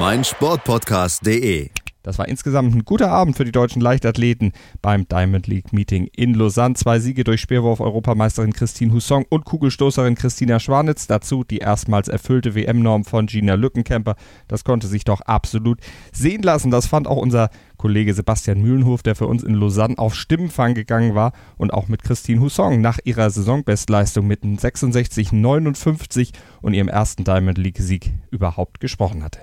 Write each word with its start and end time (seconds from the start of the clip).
meinsportpodcast.de. 0.00 1.68
Das 2.02 2.18
war 2.18 2.26
insgesamt 2.26 2.74
ein 2.74 2.86
guter 2.86 3.10
Abend 3.10 3.36
für 3.36 3.44
die 3.44 3.52
deutschen 3.52 3.82
Leichtathleten 3.82 4.52
beim 4.80 5.06
Diamond 5.06 5.46
League 5.46 5.74
Meeting 5.74 6.08
in 6.16 6.32
Lausanne. 6.32 6.74
Zwei 6.74 6.98
Siege 7.00 7.22
durch 7.22 7.42
Speerwurf-Europameisterin 7.42 8.54
Christine 8.54 8.94
Husson 8.94 9.26
und 9.28 9.44
Kugelstoßerin 9.44 10.14
Christina 10.14 10.58
Schwanitz. 10.58 11.06
Dazu 11.06 11.44
die 11.44 11.58
erstmals 11.58 12.08
erfüllte 12.08 12.54
WM-Norm 12.54 13.04
von 13.04 13.26
Gina 13.26 13.52
Lückenkämper. 13.52 14.16
Das 14.48 14.64
konnte 14.64 14.86
sich 14.86 15.04
doch 15.04 15.20
absolut 15.20 15.80
sehen 16.12 16.40
lassen. 16.40 16.70
Das 16.70 16.86
fand 16.86 17.06
auch 17.06 17.18
unser 17.18 17.50
Kollege 17.80 18.12
Sebastian 18.12 18.60
Mühlenhof, 18.60 19.02
der 19.02 19.14
für 19.14 19.26
uns 19.26 19.42
in 19.42 19.54
Lausanne 19.54 19.96
auf 19.96 20.14
Stimmenfang 20.14 20.74
gegangen 20.74 21.14
war 21.14 21.32
und 21.56 21.72
auch 21.72 21.88
mit 21.88 22.02
Christine 22.02 22.42
Husson 22.42 22.82
nach 22.82 22.98
ihrer 23.04 23.30
Saisonbestleistung 23.30 24.26
mit 24.26 24.42
66,59 24.42 26.32
und 26.60 26.74
ihrem 26.74 26.88
ersten 26.88 27.24
Diamond 27.24 27.56
League-Sieg 27.56 28.12
überhaupt 28.30 28.80
gesprochen 28.80 29.24
hatte. 29.24 29.40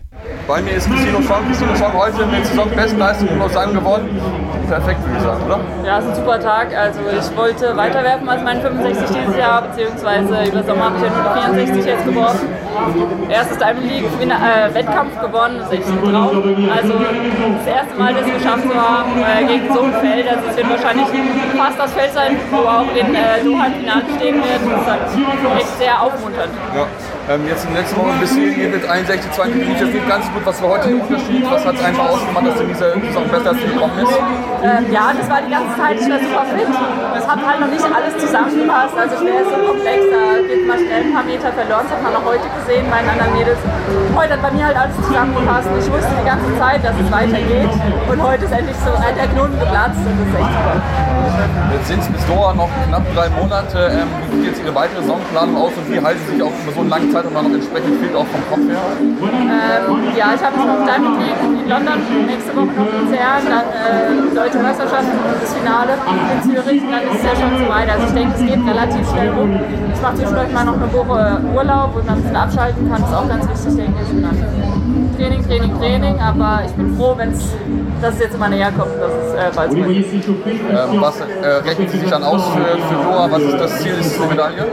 Bei 0.48 0.62
mir 0.62 0.74
ist 0.74 0.88
Christine 0.88 1.18
Husson. 1.18 1.48
Christine 1.48 1.74
Husson 1.74 1.94
heute 1.94 2.26
mit 2.28 2.46
Saisonbestleistung 2.46 3.28
in 3.28 3.40
Lausanne 3.40 3.74
gewonnen. 3.74 4.10
Perfekt, 4.68 5.02
würde 5.02 5.18
ich 5.18 5.24
sagen, 5.24 5.44
oder? 5.44 5.60
Ja, 5.84 5.98
es 5.98 6.06
ist 6.06 6.12
ein 6.12 6.16
super 6.18 6.40
Tag. 6.40 6.76
Also 6.76 7.00
ich 7.10 7.38
wollte 7.38 7.76
weiterwerfen 7.76 8.30
als 8.30 8.44
mein 8.44 8.62
65 8.62 9.18
dieses 9.18 9.36
Jahr, 9.36 9.64
beziehungsweise 9.64 10.44
über 10.44 10.64
Sommer 10.64 10.84
habe 10.86 10.98
ich 10.98 11.04
ja 11.04 11.10
nur 11.10 11.34
die 11.34 11.66
64 11.66 11.86
jetzt 11.86 12.06
geworfen. 12.06 12.48
Erstes 13.30 13.58
Diamond 13.58 13.90
League 13.90 14.06
äh, 14.22 14.74
Wettkampf 14.76 15.20
gewonnen, 15.20 15.58
das 15.58 15.72
ist 15.72 15.80
echt 15.80 15.88
ein 15.88 16.04
Traum. 16.04 16.70
Also 16.70 16.94
das 16.94 17.68
erste 17.68 17.96
Mal, 17.98 18.14
dass 18.14 18.27
es 18.28 18.44
geschafft 18.44 18.64
zu 18.64 18.76
haben 18.76 19.12
äh, 19.24 19.46
gegen 19.46 19.74
so 19.74 19.82
ein 19.82 19.94
Feld. 19.94 20.28
Also 20.28 20.50
es 20.50 20.58
wird 20.58 20.70
wahrscheinlich 20.70 21.08
fast 21.58 21.80
das 21.80 21.94
Feld 21.94 22.14
sein, 22.14 22.38
wo 22.52 22.58
auch 22.58 22.90
in 22.96 23.16
äh, 23.16 23.44
Doha 23.44 23.68
im 23.68 23.74
Finale 23.74 24.04
stehen 24.18 24.36
wird. 24.36 24.62
Das 24.66 24.82
ist 24.82 24.88
halt 24.88 25.60
echt 25.60 25.78
sehr 25.78 26.02
aufmunternd. 26.02 26.54
Ja. 26.76 26.88
Ähm, 27.28 27.44
jetzt 27.46 27.68
in 27.68 27.76
den 27.76 27.84
letzten 27.84 28.00
Wochen 28.00 28.16
bis 28.22 28.32
hierhin 28.32 28.72
mit 28.72 28.88
61, 28.88 29.32
20 29.36 29.56
Minuten 29.60 29.92
geht 29.92 30.08
ganz 30.08 30.32
gut. 30.32 30.46
Was 30.48 30.64
war 30.64 30.80
heute 30.80 30.96
der 30.96 31.04
Unterschied? 31.04 31.44
Was 31.44 31.66
hat 31.66 31.76
es 31.76 31.84
einfach 31.84 32.08
ausgemacht, 32.08 32.48
dass 32.48 32.56
du 32.56 32.64
in 32.64 32.70
dieser 32.72 32.94
Saison 32.96 33.28
besser 33.28 33.52
gekommen 33.52 33.96
bist? 34.00 34.16
Ähm, 34.64 34.84
ja, 34.96 35.12
das 35.12 35.28
war 35.28 35.44
die 35.44 35.52
ganze 35.52 35.76
Zeit, 35.76 36.00
war 36.08 36.20
super 36.24 36.46
fit. 36.56 36.72
Es 37.20 37.28
hat 37.28 37.40
halt 37.44 37.60
noch 37.60 37.68
nicht 37.68 37.84
alles 37.84 38.16
zusammengepasst. 38.16 38.96
Also 38.96 39.14
schwer 39.20 39.44
ist 39.44 39.52
so 39.52 39.60
komplex, 39.60 40.00
da 40.08 40.40
geht 40.40 40.64
man 40.64 40.78
schnell 40.80 41.04
ein 41.04 41.12
paar 41.12 41.28
Meter 41.28 41.52
verloren. 41.52 41.84
Das 41.84 41.92
hat 42.00 42.04
man 42.08 42.16
auch 42.16 42.24
heute 42.32 42.48
gesehen 42.64 42.88
bei 42.88 43.04
den 43.04 43.10
anderen 43.12 43.34
Mädels. 43.36 43.60
Heute 44.16 44.32
hat 44.32 44.42
bei 44.48 44.52
mir 44.56 44.66
halt 44.72 44.78
alles 44.80 44.96
zusammengepasst. 44.96 45.68
Ich 45.84 45.92
wusste 45.92 46.14
die 46.16 46.28
ganze 46.32 46.48
Zeit, 46.56 46.80
dass 46.80 46.96
es 46.96 47.12
weitergeht. 47.12 47.76
Und 48.08 48.20
heute 48.24 48.48
ist 48.48 48.56
endlich 48.56 48.80
so 48.88 48.96
der 48.96 49.28
Knoten 49.36 49.60
geplatzt 49.60 50.00
und 50.00 50.16
das 50.16 50.28
ist 50.32 50.38
echt 50.40 50.54
super. 50.56 50.80
Jetzt 51.74 51.88
sind 51.88 52.00
es 52.02 52.08
bis 52.08 52.26
Doha 52.26 52.54
noch 52.54 52.70
knapp 52.88 53.04
drei 53.14 53.30
Monate. 53.30 53.92
Ähm, 53.92 54.08
wie 54.32 54.38
sieht 54.38 54.46
jetzt 54.48 54.62
Ihre 54.64 54.74
weitere 54.74 55.02
Saisonplanung 55.02 55.58
aus 55.58 55.72
und 55.76 55.92
wie 55.92 56.00
halten 56.00 56.20
Sie 56.28 56.34
sich 56.34 56.44
auch 56.44 56.52
über 56.64 56.72
so 56.74 56.82
eine 56.82 56.90
lange 56.90 57.12
Zeit 57.12 57.17
und 57.26 57.34
dann 57.36 57.46
noch 57.48 57.54
entsprechend 57.54 58.02
fit 58.02 58.14
auch 58.16 58.28
vom 58.28 58.44
Kopf 58.50 58.66
her? 58.70 58.84
Ähm, 59.00 60.14
ja, 60.16 60.34
ich 60.36 60.44
habe 60.44 60.56
jetzt 60.58 60.68
noch 60.68 60.86
Diamond 60.86 61.18
League 61.20 61.42
in 61.44 61.70
London, 61.70 62.00
nächste 62.28 62.56
Woche 62.56 62.74
noch 62.78 62.90
Luzern, 62.94 63.44
dann 63.48 63.68
äh, 63.74 64.36
Deutsche 64.36 64.60
Meisterschaft 64.60 65.10
und 65.10 65.42
das 65.42 65.54
Finale 65.54 65.94
in 65.98 66.40
Zürich. 66.44 66.82
Und 66.84 66.92
dann 66.92 67.04
ist 67.10 67.18
es 67.18 67.24
ja 67.24 67.34
schon 67.36 67.58
so 67.58 67.66
weit. 67.70 67.90
Also 67.90 68.08
ich 68.08 68.14
denke, 68.14 68.34
es 68.36 68.44
geht 68.46 68.62
relativ 68.62 69.04
schnell 69.10 69.30
rum. 69.34 69.52
Ich 69.94 70.02
mache 70.02 70.16
zwischendurch 70.16 70.52
mal 70.54 70.66
noch 70.66 70.78
eine 70.78 70.94
Woche 70.94 71.42
Urlaub, 71.56 71.96
wo 71.96 72.00
man 72.06 72.10
ein 72.10 72.22
bisschen 72.22 72.36
abschalten 72.36 72.90
kann. 72.90 73.02
Das 73.02 73.10
ist 73.10 73.16
auch 73.16 73.28
ganz 73.28 73.44
wichtig, 73.50 73.76
denke 73.76 74.00
ich. 74.04 75.07
Training, 75.18 75.44
Training, 75.44 75.78
Training. 75.80 76.20
Aber 76.20 76.62
ich 76.66 76.72
bin 76.74 76.96
froh, 76.96 77.14
wenn 77.18 77.32
es 77.32 78.20
jetzt 78.20 78.36
immer 78.36 78.50
näher 78.50 78.72
kommt, 78.72 78.94
dass 79.02 79.12
es 79.12 79.34
äh, 79.34 79.52
bald 79.56 79.72
so 79.72 79.78
ist. 79.78 80.14
Ähm, 80.14 81.02
was 81.02 81.20
äh, 81.20 81.48
rechnen 81.66 81.90
Sie 81.90 81.98
sich 81.98 82.10
dann 82.10 82.24
aus 82.24 82.44
für, 82.50 82.62
für 82.62 83.04
Doha? 83.04 83.28
Was 83.32 83.42
ist 83.42 83.60
das 83.60 83.82
Ziel? 83.82 83.94
Ist 84.00 84.14
es 84.14 84.22
eine 84.22 84.30
Medaille? 84.32 84.66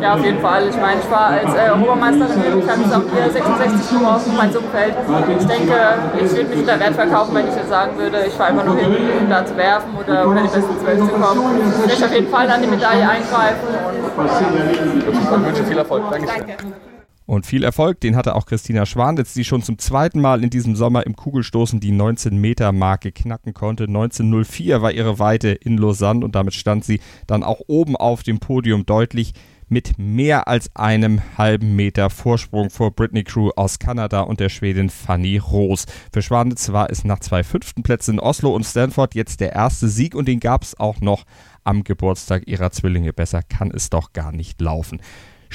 Ja, 0.00 0.14
auf 0.14 0.24
jeden 0.24 0.40
Fall. 0.40 0.68
Ich 0.68 0.76
meine, 0.76 1.00
ich 1.00 1.10
war 1.10 1.26
als 1.26 1.54
äh, 1.54 1.70
Europameisterin 1.70 2.58
ich 2.58 2.68
habe 2.68 2.82
jetzt 2.82 2.94
auch 2.94 3.02
hier 3.14 3.30
66 3.30 3.98
geworfen, 3.98 4.32
mein 4.36 4.52
Summfeld. 4.52 4.94
Ich 5.38 5.46
denke, 5.46 5.74
ich 6.16 6.32
würde 6.32 6.48
mich 6.48 6.58
unter 6.58 6.80
Wert 6.80 6.94
verkaufen, 6.94 7.34
wenn 7.34 7.48
ich 7.48 7.54
jetzt 7.54 7.68
sagen 7.68 7.96
würde, 7.96 8.24
ich 8.26 8.34
fahre 8.34 8.50
einfach 8.50 8.64
nur 8.64 8.76
hin, 8.76 8.96
um 9.20 9.30
da 9.30 9.44
zu 9.44 9.56
werfen 9.56 9.90
oder 9.96 10.26
unter 10.26 10.42
die 10.42 10.48
besten 10.48 10.78
12 10.82 10.98
zu 10.98 11.08
kommen. 11.08 11.40
Ich 11.82 11.86
möchte 11.86 12.04
auf 12.06 12.12
jeden 12.12 12.28
Fall 12.28 12.50
an 12.50 12.62
die 12.62 12.68
Medaille 12.68 13.08
eingreifen. 13.08 13.68
Und 14.16 14.26
ich 14.26 15.46
wünsche 15.46 15.64
viel 15.64 15.78
Erfolg. 15.78 16.04
Danke. 16.10 16.26
Danke. 16.26 16.95
Und 17.26 17.44
viel 17.44 17.64
Erfolg, 17.64 18.00
den 18.00 18.14
hatte 18.14 18.36
auch 18.36 18.46
Christina 18.46 18.86
Schwanitz, 18.86 19.34
die 19.34 19.44
schon 19.44 19.62
zum 19.62 19.78
zweiten 19.78 20.20
Mal 20.20 20.44
in 20.44 20.50
diesem 20.50 20.76
Sommer 20.76 21.04
im 21.04 21.16
Kugelstoßen 21.16 21.80
die 21.80 21.92
19-Meter-Marke 21.92 23.10
knacken 23.10 23.52
konnte. 23.52 23.86
19.04 23.86 24.80
war 24.80 24.92
ihre 24.92 25.18
Weite 25.18 25.48
in 25.48 25.76
Lausanne 25.76 26.24
und 26.24 26.36
damit 26.36 26.54
stand 26.54 26.84
sie 26.84 27.00
dann 27.26 27.42
auch 27.42 27.60
oben 27.66 27.96
auf 27.96 28.22
dem 28.22 28.38
Podium 28.38 28.86
deutlich 28.86 29.34
mit 29.68 29.98
mehr 29.98 30.46
als 30.46 30.70
einem 30.76 31.20
halben 31.36 31.74
Meter 31.74 32.10
Vorsprung 32.10 32.70
vor 32.70 32.92
Britney 32.92 33.24
Crew 33.24 33.50
aus 33.56 33.80
Kanada 33.80 34.20
und 34.20 34.38
der 34.38 34.48
Schwedin 34.48 34.90
Fanny 34.90 35.38
Roos. 35.38 35.86
Für 36.12 36.22
Schwanitz 36.22 36.70
war 36.70 36.90
es 36.90 37.02
nach 37.02 37.18
zwei 37.18 37.42
fünften 37.42 37.82
Plätzen 37.82 38.14
in 38.14 38.20
Oslo 38.20 38.54
und 38.54 38.64
Stanford 38.64 39.16
jetzt 39.16 39.40
der 39.40 39.52
erste 39.52 39.88
Sieg 39.88 40.14
und 40.14 40.28
den 40.28 40.38
gab 40.38 40.62
es 40.62 40.78
auch 40.78 41.00
noch 41.00 41.24
am 41.64 41.82
Geburtstag 41.82 42.46
ihrer 42.46 42.70
Zwillinge. 42.70 43.12
Besser 43.12 43.42
kann 43.42 43.72
es 43.72 43.90
doch 43.90 44.12
gar 44.12 44.30
nicht 44.30 44.60
laufen. 44.60 45.00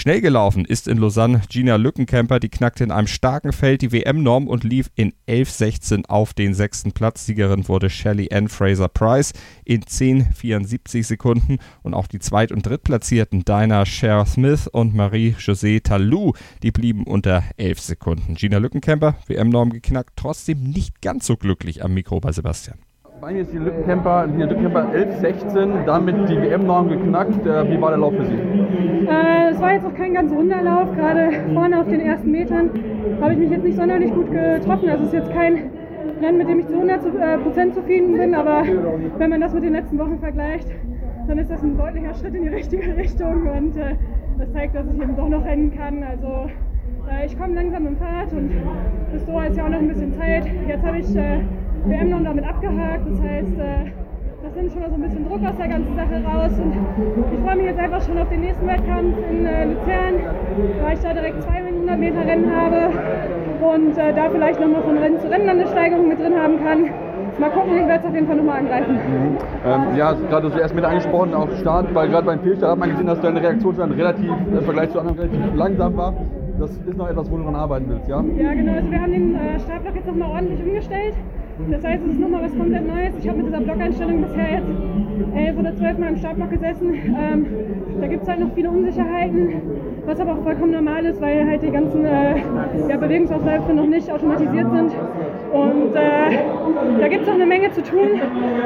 Schnell 0.01 0.21
gelaufen 0.21 0.65
ist 0.65 0.87
in 0.87 0.97
Lausanne 0.97 1.43
Gina 1.47 1.75
Lückenkämper, 1.75 2.39
die 2.39 2.49
knackte 2.49 2.83
in 2.83 2.89
einem 2.89 3.05
starken 3.05 3.53
Feld 3.53 3.83
die 3.83 3.91
WM-Norm 3.91 4.47
und 4.47 4.63
lief 4.63 4.89
in 4.95 5.13
11.16 5.27 6.07
auf 6.07 6.33
den 6.33 6.55
sechsten 6.55 6.91
Platz. 6.91 7.27
Siegerin 7.27 7.67
wurde 7.67 7.91
Shelley 7.91 8.33
Ann 8.33 8.47
Fraser 8.47 8.87
Price 8.87 9.31
in 9.63 9.83
10,74 9.83 11.03
Sekunden 11.03 11.59
und 11.83 11.93
auch 11.93 12.07
die 12.07 12.17
Zweit- 12.17 12.51
und 12.51 12.65
Drittplatzierten 12.65 13.45
Dinah 13.45 13.85
Cher 13.85 14.25
Smith 14.25 14.65
und 14.65 14.95
Marie-José 14.95 15.83
Talou, 15.83 16.33
die 16.63 16.71
blieben 16.71 17.03
unter 17.03 17.43
11 17.57 17.79
Sekunden. 17.79 18.33
Gina 18.33 18.57
Lückenkämper, 18.57 19.17
WM-Norm 19.27 19.69
geknackt, 19.69 20.13
trotzdem 20.15 20.63
nicht 20.63 21.03
ganz 21.03 21.27
so 21.27 21.37
glücklich 21.37 21.83
am 21.83 21.93
Mikro 21.93 22.19
bei 22.19 22.31
Sebastian. 22.31 22.79
Bei 23.21 23.33
mir 23.33 23.43
ist 23.43 23.53
die 23.53 23.59
Lückenkämper, 23.59 24.27
die 24.27 24.41
Lückenkämper 24.41 24.87
11,16, 24.95 25.85
damit 25.85 26.27
die 26.27 26.41
WM-Norm 26.41 26.89
geknackt. 26.89 27.45
Äh, 27.45 27.69
wie 27.69 27.79
war 27.79 27.91
der 27.91 27.99
Lauf 27.99 28.15
für 28.15 28.25
Sie? 28.25 28.33
Äh, 28.33 29.51
es 29.51 29.61
war 29.61 29.73
jetzt 29.73 29.85
auch 29.85 29.93
kein 29.93 30.15
ganz 30.15 30.31
runder 30.31 30.59
Lauf. 30.63 30.91
Gerade 30.95 31.29
vorne 31.53 31.79
auf 31.79 31.87
den 31.87 32.01
ersten 32.01 32.31
Metern 32.31 32.71
habe 33.21 33.33
ich 33.33 33.39
mich 33.39 33.51
jetzt 33.51 33.63
nicht 33.63 33.77
sonderlich 33.77 34.11
gut 34.11 34.31
getroffen. 34.31 34.89
Also 34.89 35.03
es 35.03 35.09
ist 35.09 35.13
jetzt 35.13 35.31
kein 35.33 35.69
Rennen, 36.19 36.39
mit 36.39 36.49
dem 36.49 36.61
ich 36.61 36.67
zu 36.67 36.73
100% 36.73 37.73
zufrieden 37.73 38.17
bin. 38.17 38.33
Aber 38.33 38.63
wenn 39.19 39.29
man 39.29 39.39
das 39.39 39.53
mit 39.53 39.65
den 39.65 39.73
letzten 39.73 39.99
Wochen 39.99 40.17
vergleicht, 40.17 40.69
dann 41.27 41.37
ist 41.37 41.51
das 41.51 41.61
ein 41.61 41.77
deutlicher 41.77 42.15
Schritt 42.15 42.33
in 42.33 42.41
die 42.41 42.49
richtige 42.49 42.97
Richtung. 42.97 43.47
Und 43.55 43.77
äh, 43.77 43.97
das 44.39 44.51
zeigt, 44.51 44.73
dass 44.73 44.87
ich 44.91 44.99
eben 44.99 45.15
doch 45.15 45.29
noch 45.29 45.45
rennen 45.45 45.71
kann. 45.77 46.01
Also 46.01 46.49
äh, 47.07 47.27
ich 47.27 47.37
komme 47.37 47.53
langsam 47.53 47.85
im 47.85 47.97
Fahrt 47.97 48.33
und 48.33 48.49
bis 49.13 49.23
Doha 49.27 49.45
ist 49.45 49.57
ja 49.57 49.65
auch 49.65 49.69
noch 49.69 49.77
ein 49.77 49.89
bisschen 49.89 50.11
Zeit. 50.17 50.45
Jetzt 50.67 50.83
habe 50.83 50.97
ich 50.97 51.05
noch 51.85 52.23
damit 52.23 52.45
abgehakt. 52.45 53.05
Das 53.09 53.21
heißt, 53.21 53.59
äh, 53.59 53.91
das 54.43 54.55
nimmt 54.55 54.71
schon 54.71 54.81
mal 54.81 54.89
so 54.89 54.95
ein 54.95 55.01
bisschen 55.01 55.27
Druck 55.27 55.41
aus 55.45 55.57
der 55.57 55.67
ganzen 55.67 55.95
Sache 55.95 56.23
raus. 56.25 56.51
Und 56.59 56.73
ich 57.33 57.39
freue 57.39 57.55
mich 57.55 57.65
jetzt 57.65 57.79
einfach 57.79 58.01
schon 58.01 58.17
auf 58.17 58.29
den 58.29 58.41
nächsten 58.41 58.67
Wettkampf 58.67 59.17
in 59.29 59.45
äh, 59.45 59.65
Luzern, 59.65 60.13
weil 60.83 60.93
ich 60.93 60.99
da 60.99 61.13
direkt 61.13 61.43
zwei 61.43 61.61
100 61.61 61.99
Meter 61.99 62.25
Rennen 62.25 62.55
habe 62.55 62.89
und 63.73 63.97
äh, 63.97 64.13
da 64.13 64.29
vielleicht 64.29 64.59
nochmal 64.59 64.83
von 64.83 64.97
Rennen 64.97 65.19
zu 65.19 65.29
Rennen 65.29 65.49
eine 65.49 65.67
Steigerung 65.67 66.07
mit 66.07 66.19
drin 66.19 66.33
haben 66.35 66.63
kann. 66.63 66.89
Mal 67.39 67.49
gucken, 67.49 67.77
ich 67.77 67.87
werde 67.87 67.99
es 68.01 68.05
auf 68.05 68.13
jeden 68.13 68.27
Fall 68.27 68.35
nochmal 68.35 68.59
angreifen. 68.59 68.99
Ähm, 69.65 69.95
ja, 69.95 70.13
gerade 70.13 70.51
zuerst 70.51 70.75
mit 70.75 70.83
angesprochen, 70.83 71.33
auch 71.33 71.49
Start, 71.59 71.93
weil 71.95 72.09
gerade 72.09 72.25
beim 72.25 72.39
Fehlstart 72.41 72.73
hat 72.73 72.79
man 72.79 72.89
gesehen, 72.89 73.07
dass 73.07 73.21
deine 73.21 73.41
Reaktion 73.41 73.75
relativ 73.75 74.29
im 74.29 74.61
Vergleich 74.61 74.91
zu 74.91 74.99
anderen 74.99 75.17
relativ 75.17 75.55
langsam 75.55 75.97
war. 75.97 76.13
Das 76.59 76.71
ist 76.71 76.97
noch 76.97 77.09
etwas, 77.09 77.31
wo 77.31 77.37
du 77.37 77.43
dran 77.43 77.55
arbeiten 77.55 77.85
willst, 77.89 78.07
ja? 78.07 78.23
Ja, 78.37 78.53
genau. 78.53 78.73
Also 78.73 78.91
wir 78.91 79.01
haben 79.01 79.11
den 79.11 79.35
äh, 79.35 79.59
Startblock 79.59 79.95
jetzt 79.95 80.07
nochmal 80.07 80.29
ordentlich 80.29 80.61
umgestellt. 80.63 81.15
Das 81.69 81.83
heißt, 81.83 82.03
es 82.03 82.11
ist 82.11 82.19
nochmal 82.19 82.43
was 82.43 82.57
komplett 82.57 82.87
Neues. 82.87 83.13
Ich 83.19 83.27
habe 83.27 83.37
mit 83.37 83.47
dieser 83.47 83.61
Blockeinstellung 83.61 84.21
bisher 84.21 84.51
jetzt 84.51 84.69
elf 85.35 85.57
oder 85.57 85.75
zwölf 85.75 85.97
Mal 85.97 86.09
im 86.09 86.17
Startblock 86.17 86.49
gesessen. 86.49 86.93
Ähm, 86.93 87.45
da 87.99 88.07
gibt 88.07 88.23
es 88.23 88.29
halt 88.29 88.39
noch 88.39 88.53
viele 88.53 88.69
Unsicherheiten, 88.69 89.61
was 90.05 90.19
aber 90.19 90.33
auch 90.33 90.43
vollkommen 90.43 90.71
normal 90.71 91.05
ist, 91.05 91.21
weil 91.21 91.45
halt 91.47 91.61
die 91.61 91.71
ganzen 91.71 92.05
äh, 92.05 92.37
ja, 92.89 92.97
Bewegungsausläufe 92.97 93.73
noch 93.73 93.85
nicht 93.85 94.11
automatisiert 94.11 94.71
sind. 94.71 94.91
Und 95.51 95.95
äh, 95.95 96.37
da 96.99 97.07
gibt 97.07 97.21
es 97.21 97.27
noch 97.27 97.35
eine 97.35 97.45
Menge 97.45 97.71
zu 97.71 97.83
tun. 97.83 98.19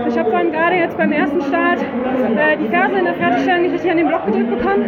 Ich 0.07 0.17
habe 0.17 0.29
vor 0.29 0.39
allem 0.39 0.51
gerade 0.51 0.75
jetzt 0.75 0.97
beim 0.97 1.11
ersten 1.11 1.41
Start 1.41 1.79
äh, 1.81 2.57
die 2.57 2.67
Ferse 2.67 2.97
in 2.97 3.05
der 3.05 3.15
Fertigstellung 3.15 3.61
nicht 3.63 3.73
richtig 3.73 3.91
an 3.91 3.97
den 3.97 4.07
Block 4.07 4.25
gedrückt 4.25 4.49
bekommen. 4.49 4.85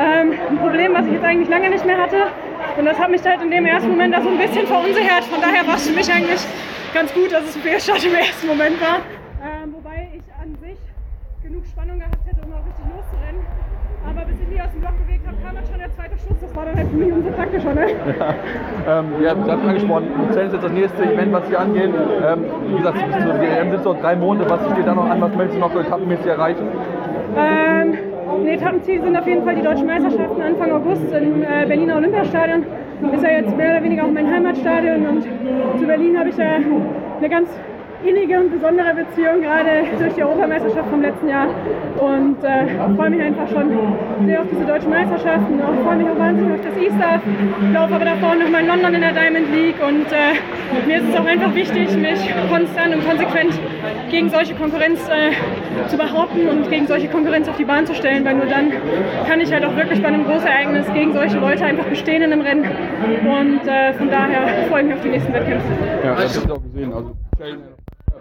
Ähm, 0.00 0.32
ein 0.50 0.58
Problem, 0.58 0.92
was 0.94 1.06
ich 1.06 1.12
jetzt 1.12 1.24
eigentlich 1.24 1.48
lange 1.48 1.70
nicht 1.70 1.86
mehr 1.86 1.98
hatte. 1.98 2.16
Und 2.78 2.84
das 2.84 2.96
hat 2.96 3.10
mich 3.10 3.24
halt 3.24 3.42
in 3.42 3.50
dem 3.50 3.66
ersten 3.66 3.90
Moment 3.90 4.14
da 4.14 4.22
so 4.22 4.28
ein 4.28 4.38
bisschen 4.38 4.64
verunsichert. 4.64 5.24
Von 5.24 5.40
daher 5.40 5.66
war 5.66 5.74
es 5.74 5.88
für 5.88 5.94
mich 5.94 6.08
eigentlich 6.12 6.40
ganz 6.94 7.12
gut, 7.12 7.32
dass 7.32 7.42
es 7.42 7.56
ein 7.56 7.62
Fehlstart 7.62 8.04
im 8.04 8.14
ersten 8.14 8.46
Moment 8.46 8.80
war. 8.80 9.02
Ähm, 9.42 9.74
wobei 9.74 10.08
ich 10.14 10.22
an 10.40 10.54
sich 10.62 10.78
genug 11.42 11.66
Spannung 11.66 11.98
gehabt 11.98 12.22
hätte, 12.24 12.38
um 12.46 12.52
auch 12.54 12.62
richtig 12.62 12.86
loszurennen. 12.86 13.42
Aber 14.06 14.24
bis 14.26 14.36
ich 14.40 14.48
mich 14.48 14.62
aus 14.62 14.70
dem 14.70 14.80
Block 14.80 14.94
bewegt 15.04 15.26
habe, 15.26 15.36
kam 15.42 15.56
dann 15.56 15.66
schon 15.66 15.78
der 15.78 15.90
zweite 15.90 16.14
Schuss. 16.22 16.38
Das 16.40 16.54
war 16.54 16.64
dann 16.66 16.76
halt 16.76 16.88
für 16.88 16.96
mich 16.96 17.12
umso 17.12 17.30
praktischer. 17.30 17.74
Ne? 17.74 17.86
Ja, 18.14 19.00
ähm, 19.00 19.06
ja, 19.22 19.34
Sie 19.34 19.50
haben 19.50 19.68
angesprochen, 19.68 20.06
Luzern 20.14 20.46
ist 20.46 20.52
jetzt 20.52 20.64
das 20.64 20.72
nächste 20.72 21.02
Event, 21.02 21.32
was 21.32 21.48
hier 21.48 21.58
angeht. 21.58 21.90
Ähm, 21.90 22.44
wie 22.70 22.76
gesagt, 22.78 22.94
bis 22.94 23.24
zur 23.26 23.40
WM 23.42 23.70
sind 23.70 23.80
es 23.80 23.84
noch 23.84 24.00
drei 24.00 24.14
Monate. 24.14 24.48
Was 24.48 24.60
steht 24.70 24.86
da 24.86 24.94
noch 24.94 25.10
an? 25.10 25.20
Was 25.20 25.34
möchtest 25.34 25.56
du 25.56 25.60
noch 25.60 25.72
für 25.72 25.80
etappenmäßig 25.80 26.26
erreichen? 26.26 26.66
Ähm, 27.36 27.98
die 28.44 28.50
Etappenziele 28.50 29.02
sind 29.02 29.16
auf 29.16 29.26
jeden 29.26 29.44
Fall 29.44 29.54
die 29.54 29.62
deutschen 29.62 29.86
Meisterschaften 29.86 30.40
Anfang 30.40 30.72
August 30.72 31.12
im 31.12 31.42
äh, 31.42 31.66
Berliner 31.66 31.96
Olympiastadion. 31.96 32.64
Ist 33.12 33.22
ja 33.22 33.30
jetzt 33.30 33.56
mehr 33.56 33.70
oder 33.70 33.84
weniger 33.84 34.04
auch 34.04 34.10
mein 34.10 34.30
Heimatstadion 34.30 35.06
und 35.06 35.22
zu 35.78 35.86
Berlin 35.86 36.18
habe 36.18 36.30
ich 36.30 36.36
ja 36.36 36.56
eine 37.18 37.28
ganz 37.28 37.48
innige 38.04 38.38
und 38.38 38.50
besondere 38.50 38.94
Beziehung, 38.94 39.42
gerade 39.42 39.84
durch 39.98 40.14
die 40.14 40.22
Europameisterschaft 40.22 40.88
vom 40.90 41.02
letzten 41.02 41.28
Jahr. 41.28 41.48
Und 41.98 42.42
äh, 42.44 42.94
freue 42.96 43.10
mich 43.10 43.22
einfach 43.22 43.48
schon 43.48 43.70
sehr 44.26 44.40
auf 44.40 44.46
diese 44.50 44.64
deutschen 44.64 44.90
Meisterschaften. 44.90 45.58
Ich 45.58 45.84
freue 45.84 45.96
mich 45.96 46.08
auch 46.08 46.18
wahnsinnig 46.18 46.54
auf 46.54 46.64
das 46.64 46.76
E-Staff. 46.76 47.20
Ich 47.62 47.74
laufe 47.74 47.94
aber 47.94 48.04
davor 48.04 48.34
nochmal 48.34 48.62
in 48.62 48.68
London 48.68 48.94
in 48.94 49.00
der 49.00 49.12
Diamond 49.12 49.50
League. 49.52 49.80
Und 49.86 50.06
äh, 50.12 50.38
mir 50.86 50.98
ist 50.98 51.08
es 51.08 51.16
auch 51.16 51.24
einfach 51.24 51.54
wichtig, 51.54 51.96
mich 51.96 52.20
konstant 52.50 52.94
und 52.94 53.06
konsequent 53.06 53.58
gegen 54.10 54.30
solche 54.30 54.54
Konkurrenz 54.54 55.00
äh, 55.08 55.32
zu 55.88 55.96
behaupten 55.96 56.48
und 56.48 56.70
gegen 56.70 56.86
solche 56.86 57.08
Konkurrenz 57.08 57.48
auf 57.48 57.56
die 57.56 57.64
Bahn 57.64 57.86
zu 57.86 57.94
stellen, 57.94 58.24
weil 58.24 58.36
nur 58.36 58.46
dann 58.46 58.72
kann 59.26 59.40
ich 59.40 59.52
halt 59.52 59.64
auch 59.64 59.76
wirklich 59.76 60.00
bei 60.02 60.08
einem 60.08 60.24
Großereignis 60.24 60.86
gegen 60.92 61.12
solche 61.12 61.38
Leute 61.38 61.64
einfach 61.64 61.84
bestehen 61.84 62.22
in 62.22 62.32
einem 62.32 62.42
Rennen. 62.42 62.64
Und 62.64 63.66
äh, 63.66 63.92
von 63.94 64.10
daher 64.10 64.68
freue 64.68 64.82
ich 64.82 64.86
mich 64.88 64.96
auf 64.96 65.02
die 65.02 65.08
nächsten 65.08 65.32
Wettkämpfe. 65.32 65.66
Ja, 66.04 66.14
das 66.14 66.36
hast 66.36 66.48
du 66.48 66.54
auch 66.54 66.62
gesehen. 66.62 66.92
Also, 66.92 67.14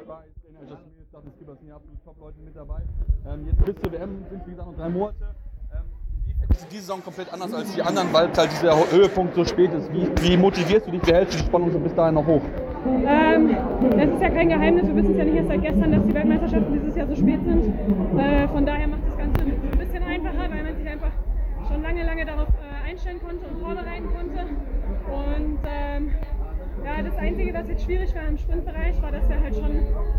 es 0.07 1.37
gibt 1.39 1.59
sind 1.59 1.67
ja 1.67 1.75
absolut 1.75 2.03
Top-Leute 2.05 2.39
mit 2.39 2.55
dabei. 2.55 2.81
Ähm, 3.27 3.47
jetzt 3.47 3.65
bis 3.65 3.75
zur 3.75 3.91
WM 3.91 4.23
sind 4.29 4.45
wie 4.45 4.51
gesagt 4.51 4.69
noch 4.69 4.77
drei 4.77 4.89
Monate. 4.89 5.35
Ähm, 5.73 6.49
ist 6.49 6.67
diese 6.71 6.81
Saison 6.81 7.03
komplett 7.03 7.33
anders 7.33 7.53
als 7.53 7.73
die 7.73 7.81
anderen, 7.81 8.13
weil 8.13 8.31
halt 8.31 8.51
dieser 8.51 8.91
Höhepunkt 8.91 9.35
so 9.35 9.43
spät 9.43 9.73
ist? 9.73 9.91
Wie, 9.91 10.07
wie 10.21 10.37
motivierst 10.37 10.87
du 10.87 10.91
dich, 10.91 11.05
wie 11.05 11.11
hältst 11.11 11.33
du 11.33 11.43
die 11.43 11.45
Spannung 11.45 11.71
so 11.71 11.79
bis 11.79 11.93
dahin 11.95 12.15
noch 12.15 12.25
hoch? 12.25 12.41
Ähm, 12.85 13.57
es 13.97 14.09
ist 14.09 14.21
ja 14.21 14.29
kein 14.29 14.49
Geheimnis, 14.49 14.87
wir 14.87 14.95
wissen 14.95 15.11
es 15.11 15.17
ja 15.17 15.23
nicht 15.25 15.35
erst 15.35 15.49
seit 15.49 15.61
gestern, 15.61 15.91
dass 15.91 16.03
die 16.05 16.13
Weltmeisterschaften 16.13 16.73
dieses 16.73 16.95
Jahr 16.95 17.07
so 17.07 17.15
spät 17.15 17.39
sind. 17.43 18.19
Äh, 18.19 18.47
von 18.47 18.65
daher 18.65 18.87
macht 18.87 19.01
das 19.07 19.17
Ganze 19.17 19.41
ein 19.41 19.77
bisschen 19.77 20.03
einfacher, 20.03 20.49
weil 20.49 20.63
man 20.63 20.77
sich 20.77 20.87
einfach 20.87 21.11
schon 21.67 21.81
lange, 21.81 22.05
lange 22.05 22.25
darauf 22.25 22.47
äh, 22.47 22.89
einstellen 22.89 23.19
konnte 23.21 23.45
und 23.47 23.59
vorbereiten 23.59 24.07
konnte. 24.15 24.39
Und 25.11 25.59
ähm, 25.67 26.11
ja, 26.87 27.01
das 27.03 27.17
Einzige, 27.17 27.53
was 27.53 27.67
jetzt 27.67 27.83
schwierig 27.83 28.15
war 28.15 28.27
im 28.27 28.37
Sprintbereich, 28.37 29.01
war, 29.01 29.11
dass 29.11 29.27
wir 29.27 29.39
halt 29.39 29.55
schon 29.55 29.71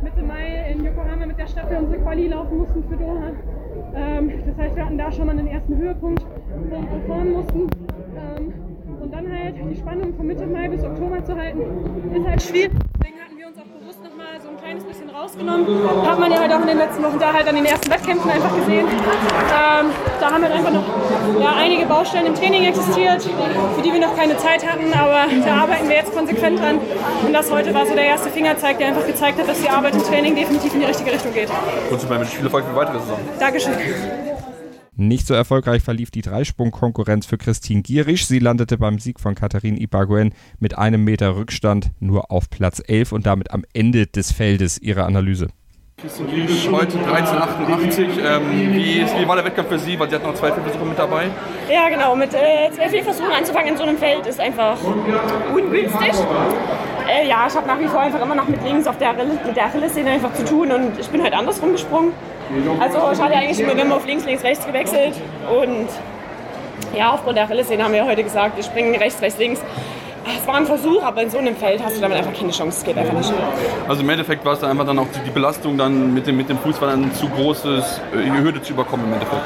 Mitte 0.03 0.23
Mai 0.23 0.71
in 0.71 0.85
Yokohama 0.85 1.25
mit 1.25 1.39
der 1.39 1.47
Staffel 1.47 1.79
unsere 1.79 1.99
Quali 2.03 2.29
laufen 2.29 2.59
mussten 2.59 2.85
für 2.85 2.97
Doha. 2.97 3.33
Ähm, 3.95 4.33
das 4.47 4.57
heißt, 4.59 4.77
wir 4.77 4.85
hatten 4.85 4.99
da 4.99 5.11
schon 5.11 5.27
mal 5.27 5.37
den 5.37 5.47
ersten 5.47 5.77
Höhepunkt, 5.77 6.27
wo 6.69 6.77
wir 6.77 7.01
fahren 7.07 7.33
mussten. 7.33 7.71
Ähm, 8.17 8.53
und 9.01 9.15
dann 9.15 9.33
halt 9.33 9.55
die 9.71 9.77
Spannung 9.77 10.15
von 10.15 10.27
Mitte 10.27 10.47
Mai 10.47 10.69
bis 10.69 10.85
Oktober 10.85 11.25
zu 11.25 11.37
halten, 11.37 11.63
ist 12.15 12.29
halt 12.29 12.43
schwierig. 12.43 12.88
Rausgenommen. 15.29 15.67
Hat 16.07 16.19
man 16.19 16.31
ja 16.31 16.41
halt 16.41 16.53
auch 16.53 16.61
in 16.61 16.67
den 16.67 16.79
letzten 16.79 17.03
Wochen 17.03 17.19
da 17.19 17.33
halt 17.33 17.47
an 17.47 17.55
den 17.55 17.65
ersten 17.65 17.91
Wettkämpfen 17.91 18.31
einfach 18.31 18.55
gesehen. 18.57 18.87
Ähm, 18.87 19.91
da 20.21 20.31
haben 20.31 20.43
halt 20.43 20.53
einfach 20.53 20.71
noch 20.73 20.85
ja, 21.41 21.55
einige 21.57 21.87
Baustellen 21.87 22.27
im 22.27 22.35
Training 22.35 22.65
existiert, 22.65 23.23
für 23.23 23.83
die 23.83 23.93
wir 23.93 24.01
noch 24.01 24.17
keine 24.17 24.37
Zeit 24.37 24.67
hatten, 24.67 24.93
aber 24.93 25.27
da 25.45 25.63
arbeiten 25.63 25.89
wir 25.89 25.97
jetzt 25.97 26.15
konsequent 26.15 26.61
dran. 26.61 26.79
Und 27.25 27.33
das 27.33 27.51
heute 27.51 27.75
war 27.75 27.87
so 27.87 27.95
der 27.95 28.05
erste 28.05 28.31
Fingerzeig, 28.31 28.79
der 28.79 28.89
einfach 28.89 29.07
gezeigt 29.07 29.39
hat, 29.39 29.49
dass 29.49 29.61
die 29.61 29.69
Arbeit 29.69 29.95
im 29.95 30.03
Training 30.03 30.35
definitiv 30.35 30.75
in 30.75 30.81
die 30.81 30.87
richtige 30.87 31.13
Richtung 31.13 31.33
geht. 31.33 31.49
Und 31.91 32.01
zum 32.01 32.09
Beispiel 32.09 32.27
viel 32.27 32.45
Erfolg 32.47 32.65
für 32.65 32.77
weitere 32.77 33.01
Saison. 33.01 33.19
Dankeschön. 33.39 34.28
Nicht 35.01 35.29
so 35.29 35.35
erfolgreich 35.35 35.85
verlief 35.85 36.11
die 36.11 36.23
Dreisprung-Konkurrenz 36.23 37.25
für 37.25 37.39
Christine 37.39 37.83
Gierisch. 37.83 38.27
Sie 38.27 38.41
landete 38.41 38.79
beim 38.79 38.99
Sieg 38.99 39.21
von 39.21 39.37
Katharine 39.37 39.79
Ibaguen 39.79 40.35
mit 40.59 40.77
einem 40.77 41.05
Meter 41.05 41.37
Rückstand 41.37 41.93
nur 42.01 42.33
auf 42.33 42.51
Platz 42.51 42.83
11 42.85 43.13
und 43.13 43.25
damit 43.25 43.53
am 43.53 43.65
Ende 43.73 44.09
des 44.09 44.33
Feldes 44.33 44.77
ihrer 44.77 45.07
Analyse. 45.07 45.51
Christine 45.99 46.29
Gierisch 46.31 46.69
heute 46.69 46.99
1388. 46.99 48.09
Ähm, 48.25 48.73
wie, 48.75 48.99
ist, 48.99 49.17
wie 49.17 49.29
war 49.29 49.37
der 49.37 49.45
Wettkampf 49.45 49.69
für 49.69 49.79
Sie? 49.79 49.97
Weil 50.01 50.11
Sie 50.11 50.17
hatten 50.17 50.27
noch 50.27 50.35
zwei 50.35 50.51
Versuche 50.51 50.85
mit 50.85 50.99
dabei. 50.99 51.27
Ja, 51.73 51.89
genau. 51.89 52.17
Mit 52.17 52.35
äh, 52.35 52.69
zwei 52.75 52.89
Fehlversuchen 52.89 53.31
anzufangen 53.31 53.69
in 53.69 53.77
so 53.77 53.85
einem 53.85 53.99
Feld 53.99 54.27
ist 54.27 54.41
einfach 54.41 54.79
ungünstig. 54.83 56.13
Äh, 57.09 57.27
ja, 57.27 57.47
ich 57.49 57.57
habe 57.57 57.67
nach 57.67 57.79
wie 57.79 57.87
vor 57.87 58.01
einfach 58.01 58.21
immer 58.21 58.35
noch 58.35 58.49
mit 58.49 58.63
links 58.63 58.87
auf 58.87 58.99
der, 58.99 59.15
mit 59.15 59.57
der 59.57 59.65
Achillessehne 59.65 60.11
einfach 60.11 60.33
zu 60.35 60.45
tun 60.45 60.71
und 60.71 60.99
ich 60.99 61.09
bin 61.09 61.23
halt 61.23 61.33
andersrum 61.33 61.73
gesprungen. 61.73 62.13
Also 62.81 62.99
ich 63.13 63.21
hatte 63.21 63.35
eigentlich 63.35 63.61
immer, 63.61 63.77
wir 63.77 63.97
auf 63.97 64.07
links, 64.07 64.25
links, 64.25 64.45
rechts 64.45 64.67
gewechselt 64.67 65.15
und 65.51 65.89
ja, 66.97 67.13
aufgrund 67.13 67.37
der 67.37 67.45
Achillessehne 67.45 67.85
haben 67.85 67.93
wir 67.93 68.05
heute 68.05 68.23
gesagt, 68.23 68.57
wir 68.57 68.65
springen 68.65 68.95
rechts, 68.95 69.21
rechts, 69.23 69.39
links. 69.39 69.61
Es 70.27 70.47
war 70.47 70.57
ein 70.57 70.67
Versuch, 70.67 71.03
aber 71.03 71.23
in 71.23 71.31
so 71.31 71.39
einem 71.39 71.57
Feld 71.57 71.83
hast 71.83 71.97
du 71.97 72.01
damit 72.03 72.19
einfach 72.19 72.35
keine 72.35 72.51
Chance. 72.53 72.79
Es 72.79 72.85
geht 72.85 72.99
einfach 72.99 73.15
nicht. 73.15 73.33
Also 73.89 74.03
im 74.03 74.11
Endeffekt 74.11 74.45
war 74.45 74.53
es 74.53 74.61
dann 74.61 74.71
einfach 74.71 74.85
dann 74.85 74.99
auch 74.99 75.07
die 75.25 75.31
Belastung 75.31 75.79
dann 75.79 76.13
mit 76.13 76.27
dem, 76.27 76.37
mit 76.37 76.51
dem 76.51 76.59
Fuß 76.59 76.81
war 76.83 76.89
dann 76.89 77.15
zu 77.15 77.29
großes, 77.31 78.01
äh, 78.15 78.25
die 78.25 78.43
Hürde 78.43 78.61
zu 78.61 78.75
überkommen 78.75 79.07
im 79.07 79.15
Endeffekt. 79.15 79.41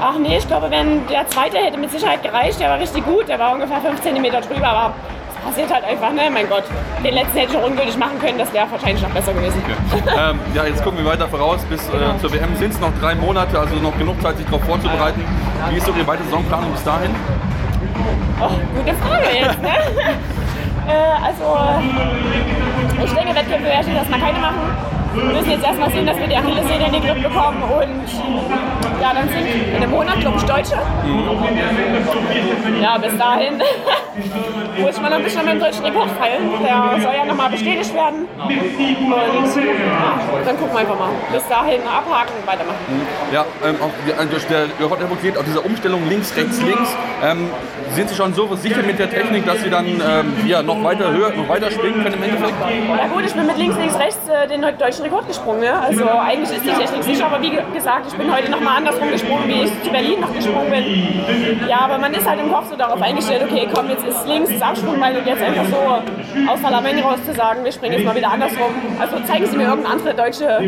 Ach 0.00 0.18
nee, 0.18 0.38
ich 0.38 0.46
glaube, 0.48 0.70
wenn 0.70 1.06
der 1.06 1.28
zweite 1.28 1.58
hätte 1.58 1.78
mit 1.78 1.92
Sicherheit 1.92 2.22
gereicht, 2.22 2.58
der 2.58 2.70
war 2.70 2.80
richtig 2.80 3.04
gut, 3.04 3.28
der 3.28 3.38
war 3.38 3.52
ungefähr 3.52 3.80
5 3.80 4.00
cm 4.00 4.24
drüber, 4.48 4.66
aber 4.66 4.94
passiert 5.44 5.72
halt 5.72 5.84
einfach, 5.84 6.12
ne? 6.12 6.22
Mein 6.32 6.48
Gott. 6.48 6.64
Den 7.04 7.14
letzten 7.14 7.38
hätte 7.38 7.52
ich 7.52 7.58
auch 7.58 7.66
ungültig 7.66 7.96
machen 7.98 8.18
können, 8.18 8.38
das 8.38 8.52
wäre 8.52 8.70
wahrscheinlich 8.70 9.02
noch 9.02 9.10
besser 9.10 9.32
gewesen. 9.32 9.62
Okay. 9.92 10.02
ähm, 10.16 10.40
ja, 10.54 10.64
jetzt 10.64 10.82
gucken 10.82 10.98
wir 10.98 11.10
weiter 11.10 11.28
voraus. 11.28 11.60
Bis 11.68 11.80
äh, 11.88 12.18
zur 12.20 12.32
WM 12.32 12.56
sind 12.56 12.72
es 12.72 12.80
noch 12.80 12.92
drei 13.00 13.14
Monate, 13.14 13.58
also 13.58 13.74
noch 13.76 13.96
genug 13.98 14.20
Zeit, 14.22 14.36
sich 14.36 14.46
darauf 14.46 14.64
vorzubereiten. 14.64 15.22
Wie 15.70 15.76
ist 15.76 15.86
so 15.86 15.92
die 15.92 16.06
weitere 16.06 16.24
Saisonplanung 16.24 16.72
bis 16.72 16.84
dahin? 16.84 17.10
Oh, 18.40 18.50
gute 18.76 18.94
Frage 18.96 19.26
jetzt, 19.38 19.62
ne? 19.62 19.68
äh, 20.88 21.24
also, 21.24 21.44
ich 23.04 23.12
denke, 23.12 23.34
Wettkämpfe 23.34 23.68
werde 23.68 23.88
ich 23.88 23.96
erstmal 23.96 24.20
keine 24.20 24.38
machen. 24.38 24.94
Wir 25.14 25.24
müssen 25.24 25.50
jetzt 25.50 25.64
erstmal 25.64 25.90
sehen, 25.92 26.06
dass 26.06 26.18
wir 26.18 26.26
die 26.26 26.36
Achillessehne 26.36 26.86
in 26.86 26.92
den 26.92 27.02
Griff 27.02 27.22
bekommen 27.22 27.62
und 27.62 29.00
ja, 29.00 29.14
dann 29.14 29.28
sind 29.28 29.46
in 29.46 29.76
einem 29.76 29.90
Monat, 29.90 30.18
glaube 30.18 30.38
ich, 30.38 30.42
Deutsche. 30.42 30.74
Ja, 32.80 32.98
bis 32.98 33.16
dahin 33.16 33.54
muss 34.78 34.96
ich 34.96 35.00
mal 35.00 35.12
ein 35.12 35.22
bisschen 35.22 35.40
an 35.40 35.46
meinem 35.46 35.60
deutschen 35.60 35.84
Rekord 35.84 36.10
feilen. 36.10 36.50
Der 36.62 37.00
soll 37.00 37.14
ja 37.14 37.24
nochmal 37.24 37.50
bestätigt 37.50 37.94
werden. 37.94 38.26
Und 38.38 39.56
ja, 39.56 40.20
dann 40.44 40.56
gucken 40.58 40.72
wir 40.72 40.80
einfach 40.80 40.98
mal. 40.98 41.10
Bis 41.32 41.46
dahin 41.48 41.80
abhaken 41.82 42.32
und 42.40 42.46
weitermachen. 42.46 42.78
Ja, 43.32 43.44
ähm, 43.64 43.76
auch 43.80 43.90
der, 44.06 44.66
der 44.66 44.90
Rekord 44.90 45.22
geht 45.22 45.36
auf 45.36 45.44
dieser 45.44 45.64
Umstellung 45.64 46.08
links, 46.08 46.36
rechts, 46.36 46.60
links. 46.62 46.96
Ähm, 47.22 47.50
sind 47.94 48.08
Sie 48.08 48.14
schon 48.14 48.34
so 48.34 48.54
sicher 48.56 48.82
mit 48.82 48.98
der 48.98 49.08
Technik, 49.10 49.46
dass 49.46 49.62
Sie 49.62 49.70
dann 49.70 49.86
ähm, 49.86 50.34
ja, 50.46 50.62
noch 50.62 50.82
weiter 50.82 51.12
höher, 51.12 51.30
noch 51.30 51.48
weiter 51.48 51.70
springen 51.70 52.02
können 52.02 52.14
im 52.14 52.22
Endeffekt? 52.22 52.54
Ja 52.60 53.06
gut, 53.06 53.24
ich 53.24 53.32
bin 53.32 53.46
mit 53.46 53.56
links, 53.56 53.76
links, 53.76 53.98
rechts 53.98 54.28
äh, 54.28 54.48
den 54.48 54.62
deutschen 54.78 55.04
Rekord 55.04 55.28
gesprungen. 55.28 55.62
Ja? 55.62 55.80
Also 55.80 56.04
eigentlich 56.08 56.50
ist 56.50 56.64
die 56.64 56.72
Technik 56.72 57.02
sicher, 57.04 57.26
aber 57.26 57.40
wie 57.40 57.50
gesagt, 57.50 58.06
ich 58.08 58.14
bin 58.14 58.32
heute 58.32 58.50
noch 58.50 58.60
mal 58.60 58.76
andersrum 58.78 59.10
gesprungen, 59.10 59.46
wie 59.46 59.62
ich 59.62 59.82
zu 59.82 59.90
Berlin 59.90 60.20
noch 60.20 60.34
gesprungen 60.34 60.70
bin. 60.70 61.68
Ja, 61.68 61.80
aber 61.80 61.98
man 62.04 62.12
ist 62.12 62.28
halt 62.28 62.38
im 62.38 62.52
Kopf 62.52 62.68
so 62.68 62.76
darauf 62.76 63.00
eingestellt, 63.00 63.42
okay, 63.50 63.66
komm, 63.74 63.88
jetzt 63.88 64.04
ist 64.06 64.28
links 64.28 64.50
das 64.50 64.60
Absprungbein 64.60 65.16
und 65.16 65.26
jetzt 65.26 65.42
einfach 65.42 65.64
so 65.64 66.50
aus 66.52 66.60
Salameng 66.60 67.00
raus 67.00 67.18
zu 67.24 67.32
sagen, 67.32 67.64
wir 67.64 67.72
springen 67.72 67.94
jetzt 67.94 68.04
mal 68.04 68.14
wieder 68.14 68.30
andersrum. 68.30 68.74
Also 69.00 69.16
zeigen 69.26 69.46
Sie 69.46 69.56
mir 69.56 69.68
irgendeine 69.68 69.94
andere 69.94 70.14
deutsche 70.14 70.44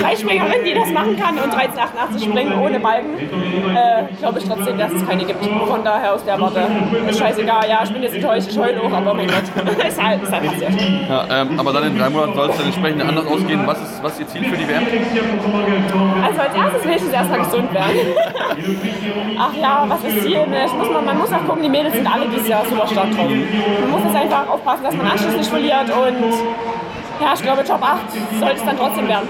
Dreispringerin, 0.00 0.62
die 0.62 0.74
das 0.74 0.90
machen 0.90 1.16
kann 1.18 1.38
und 1.38 1.54
1388 1.54 2.28
springen 2.28 2.60
ohne 2.60 2.78
Balken. 2.80 3.16
Äh, 3.18 4.12
Glaube 4.18 4.40
ich 4.40 4.44
trotzdem, 4.44 4.76
dass 4.76 4.92
es 4.92 5.08
keine 5.08 5.24
gibt. 5.24 5.42
Von 5.42 5.82
daher 5.84 6.12
aus 6.12 6.24
der 6.24 6.38
Warte, 6.38 6.60
ist 7.08 7.18
scheißegal, 7.18 7.66
ja, 7.66 7.80
ich 7.84 7.90
bin 7.90 8.02
jetzt 8.02 8.14
enttäuscht, 8.14 8.48
ich 8.50 8.58
heule 8.58 8.82
hoch, 8.82 8.92
aber 8.92 9.14
mein 9.14 9.28
Gott, 9.28 9.44
ist 9.88 10.02
halt, 10.02 10.22
ist 10.22 10.32
halt 10.32 10.44
passiert. 10.44 10.72
Ja, 11.08 11.24
ähm, 11.30 11.58
aber 11.58 11.72
dann 11.72 11.84
in 11.84 11.98
drei 11.98 12.10
Monaten 12.10 12.34
soll 12.34 12.50
es 12.50 12.56
dann 12.58 12.66
entsprechend 12.66 13.02
anders 13.02 13.26
aus 13.26 13.32
ausgehen, 13.32 13.66
was 13.66 13.80
ist, 13.82 14.02
was 14.02 14.12
ist 14.12 14.20
Ihr 14.20 14.28
Ziel 14.28 14.44
für 14.44 14.56
die 14.56 14.68
WM? 14.68 14.82
Also 16.22 16.40
als 16.40 16.54
erstes 16.54 16.84
will 16.84 17.08
ich 17.08 17.14
erstmal 17.14 17.38
gesund 17.38 17.72
werden. 17.72 17.96
Ach 19.38 19.54
ja, 19.54 19.84
was 19.88 20.04
ist 20.04 20.22
Ziel? 20.22 20.41
Ich 20.44 20.72
muss 20.74 20.90
mal, 20.90 21.02
man 21.02 21.18
muss 21.18 21.32
auch 21.32 21.44
gucken, 21.46 21.62
die 21.62 21.68
Mädels 21.68 21.94
sind 21.94 22.06
alle 22.06 22.28
dieses 22.28 22.48
Jahr 22.48 22.64
super 22.64 22.86
stark 22.86 23.10
drauf. 23.12 23.28
Man 23.28 23.90
muss 23.90 24.02
jetzt 24.04 24.16
einfach 24.16 24.48
aufpassen, 24.48 24.82
dass 24.84 24.96
man 24.96 25.06
Anschluss 25.06 25.36
nicht 25.36 25.50
verliert 25.50 25.90
und 25.90 26.34
ja, 27.20 27.34
ich 27.34 27.42
glaube 27.42 27.62
Top 27.62 27.82
8 27.82 28.00
sollte 28.40 28.56
es 28.56 28.64
dann 28.64 28.76
trotzdem 28.76 29.06
werden. 29.06 29.28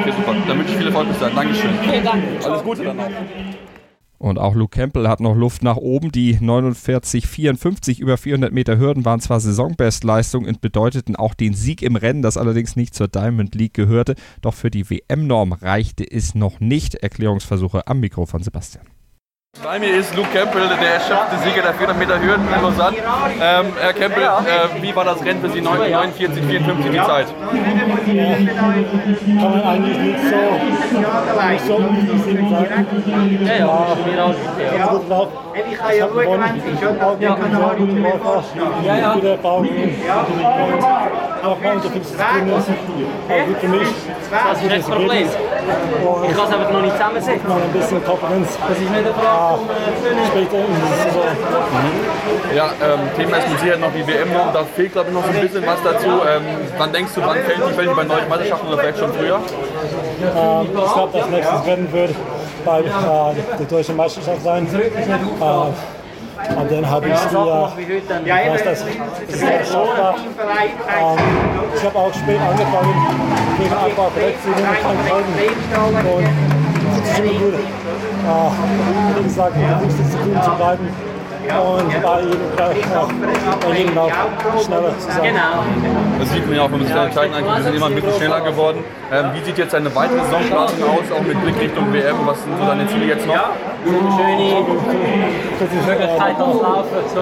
Okay, 0.00 0.12
super. 0.16 0.34
Dann 0.46 0.58
wünsche 0.58 0.72
ich 0.72 0.78
viel 0.78 0.86
Erfolg 0.86 1.08
bis 1.08 1.18
dahin. 1.18 1.36
Dankeschön. 1.36 1.70
Vielen 1.82 2.04
Dank. 2.04 2.22
Alles 2.42 2.64
Gute 2.64 2.84
dann 2.84 2.98
auch. 2.98 3.10
Und 4.18 4.38
auch 4.38 4.54
Luke 4.54 4.76
Campbell 4.76 5.08
hat 5.08 5.20
noch 5.20 5.36
Luft 5.36 5.62
nach 5.62 5.76
oben. 5.76 6.10
Die 6.10 6.38
49,54 6.38 8.00
über 8.00 8.16
400 8.16 8.52
Meter 8.52 8.78
Hürden 8.78 9.04
waren 9.04 9.20
zwar 9.20 9.38
Saisonbestleistung 9.38 10.44
und 10.44 10.60
bedeuteten 10.60 11.14
auch 11.14 11.34
den 11.34 11.54
Sieg 11.54 11.82
im 11.82 11.94
Rennen, 11.94 12.22
das 12.22 12.36
allerdings 12.36 12.74
nicht 12.74 12.94
zur 12.94 13.06
Diamond 13.06 13.54
League 13.54 13.74
gehörte. 13.74 14.16
Doch 14.42 14.54
für 14.54 14.70
die 14.70 14.88
WM-Norm 14.90 15.52
reichte 15.52 16.04
es 16.10 16.34
noch 16.34 16.58
nicht. 16.58 16.96
Erklärungsversuche 16.96 17.86
am 17.86 18.00
Mikro 18.00 18.26
von 18.26 18.42
Sebastian. 18.42 18.86
Bei 19.62 19.78
mir 19.78 19.96
ist 19.96 20.14
Luke 20.14 20.28
Campbell, 20.32 20.68
der 20.68 20.94
erschaffte 20.94 21.36
Sieger 21.38 21.62
der 21.62 21.74
400 21.74 21.98
Meter 21.98 22.20
Hürden 22.20 22.46
in 22.46 22.62
Lausanne. 22.62 22.96
Ähm, 22.96 23.66
Herr 23.80 23.92
Campbell, 23.92 24.22
äh, 24.22 24.82
wie 24.82 24.94
war 24.94 25.04
das 25.04 25.24
Rennen 25.24 25.40
für 25.40 25.50
Sie? 25.50 25.60
49, 25.60 26.44
54 26.44 26.90
die 26.90 26.96
Zeit? 26.96 27.26
Kann 29.40 29.50
man 29.50 29.62
eigentlich 29.62 29.98
nicht 29.98 30.18
so, 30.20 30.36
nicht 30.68 30.92
so 30.92 31.00
sagen. 31.34 32.86
Ja, 33.46 33.56
ja. 33.56 34.34
Ich 34.74 34.80
habe 34.80 34.98
gut 34.98 35.10
drauf. 35.10 35.28
Ich 35.54 36.02
habe 36.02 36.12
gewonnen. 36.12 36.44
Auch 37.00 37.20
ja. 37.20 37.36
sehr 37.36 37.76
gute 37.76 37.92
Läufer. 37.92 38.44
Ja, 38.84 38.96
ja. 38.96 39.14
Gute 39.14 39.38
auch 39.42 39.60
mal 39.62 41.27
unter 41.42 41.90
50 41.90 42.16
Sekunden 42.16 42.48
ist 42.48 42.68
auch 42.68 43.46
gut 43.46 43.58
für 43.60 43.68
mich. 43.68 43.88
Das 44.30 44.62
ist 44.62 44.72
das 44.72 44.84
Problem. 44.84 45.28
Ich 46.28 46.36
kann 46.36 46.46
es 46.46 46.54
einfach 46.54 46.72
noch 46.72 46.82
nicht 46.82 46.92
zusammensetzen. 46.92 47.48
Noch 47.48 47.56
ein 47.56 47.72
bisschen 47.72 48.04
Konkurrenz. 48.04 48.58
Das 48.60 48.78
ist 48.78 48.90
nicht 48.90 49.04
der 49.04 49.14
Frage 49.14 49.60
später 50.28 50.58
in 50.58 50.74
der 50.74 50.96
Saison. 51.04 51.22
Ja, 52.54 52.70
ähm, 52.82 53.00
Thema 53.16 53.36
ist 53.38 53.48
mit 53.50 53.60
Sicherheit 53.60 53.80
noch 53.80 53.92
die 53.92 54.06
WM 54.06 54.28
da 54.52 54.64
fehlt 54.64 54.92
glaube 54.92 55.08
ich 55.08 55.14
noch 55.14 55.24
so 55.24 55.30
ein 55.30 55.40
bisschen 55.40 55.66
was 55.66 55.82
dazu. 55.82 56.06
Ähm, 56.06 56.42
wann 56.76 56.92
denkst 56.92 57.12
du, 57.14 57.20
wann 57.22 57.36
fällt 57.38 57.58
die 57.58 57.76
Welt 57.76 57.96
bei 57.96 58.04
neuen 58.04 58.28
Meisterschaften 58.28 58.66
oder 58.68 58.78
vielleicht 58.78 58.98
schon 58.98 59.12
früher? 59.12 59.40
Ähm, 60.36 60.68
ich 60.74 60.92
glaube, 60.92 61.18
das 61.18 61.28
nächste 61.30 61.66
Rennen 61.66 61.92
wird 61.92 62.14
bei 62.64 62.80
äh, 62.80 62.84
der 63.58 63.66
deutschen 63.68 63.96
Meisterschaft 63.96 64.42
sein. 64.42 64.66
Äh, 64.66 65.97
und 66.56 66.70
dann 66.70 66.90
habe 66.90 67.08
ich 67.08 67.14
die, 67.14 67.36
äh, 67.36 68.22
ich 68.24 68.52
weiß, 68.52 68.64
das 68.64 68.82
ist 68.82 69.38
sehr 69.38 69.64
schade. 69.64 70.14
Ähm, 70.18 71.18
ich 71.74 71.84
habe 71.84 71.98
auch 71.98 72.14
spät 72.14 72.40
angefangen, 72.40 72.94
wegen 73.58 73.74
ein 73.74 73.94
paar 73.94 74.06
und 74.06 74.14
Krankheiten. 74.82 75.28
Und 76.08 76.24
das 76.96 77.10
ist 77.10 77.18
immer 77.18 77.32
gut, 77.38 77.54
äh, 77.54 79.18
wie 79.18 79.22
gesagt, 79.24 79.56
wichtig 79.56 80.10
zu 80.10 80.18
tun 80.18 80.42
zu 80.42 80.50
bleiben 80.52 80.88
und 81.48 82.02
bei 82.02 82.20
jedem, 82.22 82.40
äh, 82.42 82.74
bei 83.60 83.78
jedem 83.78 83.94
Lauf 83.94 84.12
schneller 84.64 84.98
zu 84.98 85.06
sein. 85.10 85.34
Das 86.18 86.30
sieht 86.30 86.46
man 86.46 86.56
ja 86.56 86.62
auch, 86.62 86.70
wenn 86.70 86.78
man 86.78 86.86
sich 86.86 86.96
die 86.96 87.14
Zeiten 87.14 87.34
anguckt, 87.34 87.56
wir 87.56 87.62
sind 87.64 87.74
immer 87.74 87.86
ein 87.86 87.94
bisschen 87.94 88.12
schneller 88.14 88.40
geworden. 88.40 88.84
Ähm, 89.12 89.26
wie 89.34 89.44
sieht 89.44 89.58
jetzt 89.58 89.74
eine 89.74 89.94
weitere 89.94 90.20
Saisonplanung 90.20 90.82
aus, 90.82 91.12
auch 91.16 91.22
mit 91.22 91.42
Blick 91.42 91.60
Richtung 91.60 91.92
WM? 91.92 92.16
Was 92.26 92.42
sind 92.42 92.58
so 92.58 92.66
deine 92.66 92.86
Ziele 92.88 93.06
jetzt 93.06 93.26
noch? 93.26 93.34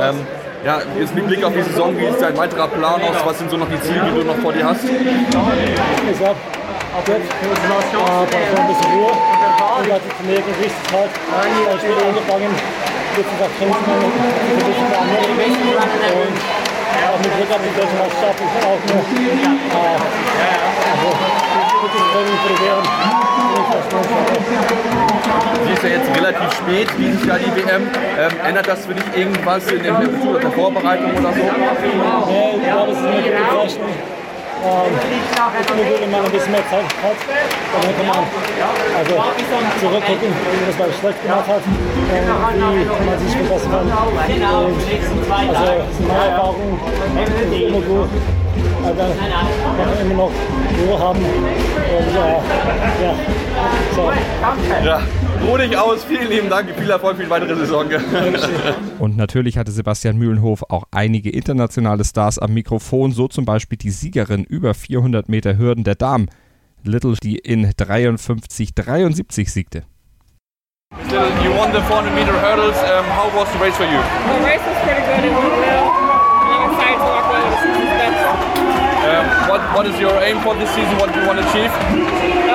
Ähm, 0.00 0.26
ja, 0.64 0.78
jetzt 0.98 1.14
mit 1.14 1.26
Blick 1.26 1.44
auf 1.44 1.52
die 1.52 1.62
Saison, 1.62 1.96
wie 1.96 2.06
sieht 2.06 2.20
dein 2.20 2.36
weiterer 2.36 2.68
Plan 2.68 3.00
aus? 3.02 3.16
Was 3.24 3.38
sind 3.38 3.50
so 3.50 3.56
noch 3.56 3.68
die 3.68 3.80
Ziele, 3.80 4.00
die 4.06 4.14
du 4.18 4.24
noch 4.24 4.36
vor 4.36 4.52
dir 4.52 4.66
hast? 4.66 4.84
Ich 4.84 4.90
habe 4.92 5.06
jetzt 7.06 7.28
äh, 7.28 7.46
ein 8.56 8.66
bisschen 8.68 8.90
Ruhe 8.92 9.12
und 9.12 9.92
hatte 9.92 10.08
zu 10.08 10.22
wie 10.24 10.32
es 10.32 10.42
halt 10.92 11.10
äh, 11.12 11.78
später 11.78 12.06
angefangen 12.08 12.54
jetzt 13.16 13.32
ist 13.32 13.40
auch 13.40 13.58
Kämpfen 13.58 13.92
und 13.92 14.04
ein 14.04 14.56
bisschen 14.56 14.92
andere 15.72 16.08
und 16.20 16.36
auch 17.06 17.18
mit 17.18 17.32
auf 17.50 17.60
die 17.64 17.80
deutsche 17.80 17.96
Meisterschaft 17.96 18.40
ist 18.40 18.56
auch 18.60 18.80
äh, 18.86 19.96
also, 20.92 21.08
gutes 21.80 22.04
Training 22.12 22.38
für 22.42 22.48
die 22.48 22.60
Bären. 22.60 23.25
Sie 25.66 25.72
ist 25.72 25.82
ja 25.82 25.88
jetzt 25.88 26.16
relativ 26.16 26.52
spät, 26.52 26.88
dieses 26.98 27.24
Jahr 27.26 27.38
die 27.38 27.54
WM. 27.56 27.82
Ähm, 28.18 28.30
ändert 28.46 28.68
das 28.68 28.86
für 28.86 28.94
dich 28.94 29.04
irgendwas 29.16 29.70
in 29.70 29.82
der 29.82 29.94
Vorbereitung 30.54 31.10
oder 31.12 31.32
so? 31.32 31.40
Nee, 32.26 32.56
ich 32.56 32.62
glaube, 32.66 32.92
es 32.92 32.98
ist 32.98 33.78
eine. 33.80 34.15
Ähm, 34.66 34.90
wenn 36.00 36.10
man 36.10 36.24
ein 36.24 36.30
bisschen 36.32 36.50
mehr 36.52 36.66
Zeit 36.70 36.82
hat, 36.82 37.18
dann 37.72 37.96
kann 37.96 38.06
man 38.06 38.18
also 38.98 39.14
zurückgucken, 39.80 40.28
wie 40.28 40.78
man 40.78 40.90
schlecht 40.98 41.22
gemacht 41.22 41.46
hat 41.46 41.62
und 41.62 41.72
wie 42.74 43.06
man 43.06 43.18
sich 43.18 43.32
verbessern 43.36 43.70
kann. 43.70 43.86
Und, 43.86 44.76
also 45.48 45.66
meine 46.08 46.26
Erfahrungen, 46.30 46.80
immer 47.52 47.80
gut. 47.80 48.10
Man 48.82 48.96
kann 48.96 49.10
immer 50.00 50.14
noch 50.14 50.30
Ruhe 50.76 50.98
haben. 50.98 51.18
Und 51.18 52.16
äh, 52.16 52.32
ja, 53.02 53.12
so. 53.94 54.02
Ja, 54.84 54.96
ruh 55.42 55.56
dich 55.56 55.76
aus. 55.76 56.04
Vielen 56.04 56.28
lieben 56.28 56.48
Dank. 56.48 56.68
Viel 56.78 56.90
Erfolg 56.90 57.16
für 57.16 57.24
die 57.24 57.30
weitere 57.30 57.54
Saison. 57.56 57.86
Und 58.98 59.16
natürlich 59.16 59.58
hatte 59.58 59.70
Sebastian 59.70 60.16
Mühlenhof 60.16 60.62
auch 60.68 60.84
einige 60.90 61.30
internationale 61.30 62.04
Stars 62.04 62.38
am 62.38 62.54
Mikrofon, 62.54 63.12
so 63.12 63.28
zum 63.28 63.44
Beispiel 63.44 63.78
die 63.78 63.90
Siegerin 63.90 64.44
über 64.44 64.74
400 64.74 65.28
Meter 65.28 65.58
Hürden 65.58 65.84
der 65.84 65.94
Damen, 65.94 66.30
Little, 66.84 67.14
die 67.22 67.36
in 67.36 67.66
53,73 67.66 69.50
siegte. 69.50 69.84
Little, 70.94 71.28
you 71.42 71.50
won 71.50 71.72
the 71.72 71.80
400 71.82 72.14
meter 72.14 72.32
hurdles. 72.32 72.76
Um, 72.78 73.04
how 73.10 73.28
was 73.34 73.50
the 73.52 73.58
race 73.58 73.76
for 73.76 73.84
you? 73.84 73.98
The 73.98 74.44
race 74.46 74.62
was 74.62 74.78
pretty 74.84 75.02
good. 75.02 75.24
It 75.24 75.32
went 75.34 75.56
well. 75.58 75.90
I'm 75.90 76.70
excited 76.70 76.98
to 76.98 77.06
walk 77.10 77.26
with 77.32 77.42
the 77.42 77.58
season's 77.58 77.92
best. 77.98 78.22
Um, 79.02 79.26
what, 79.50 79.60
what 79.74 79.86
is 79.86 79.98
your 79.98 80.14
aim 80.22 80.40
for 80.42 80.54
this 80.54 80.70
season? 80.70 80.96
What 80.98 81.12
do 81.12 81.20
you 81.20 81.26
want 81.26 81.40
to 81.40 81.48
achieve? 81.50 82.45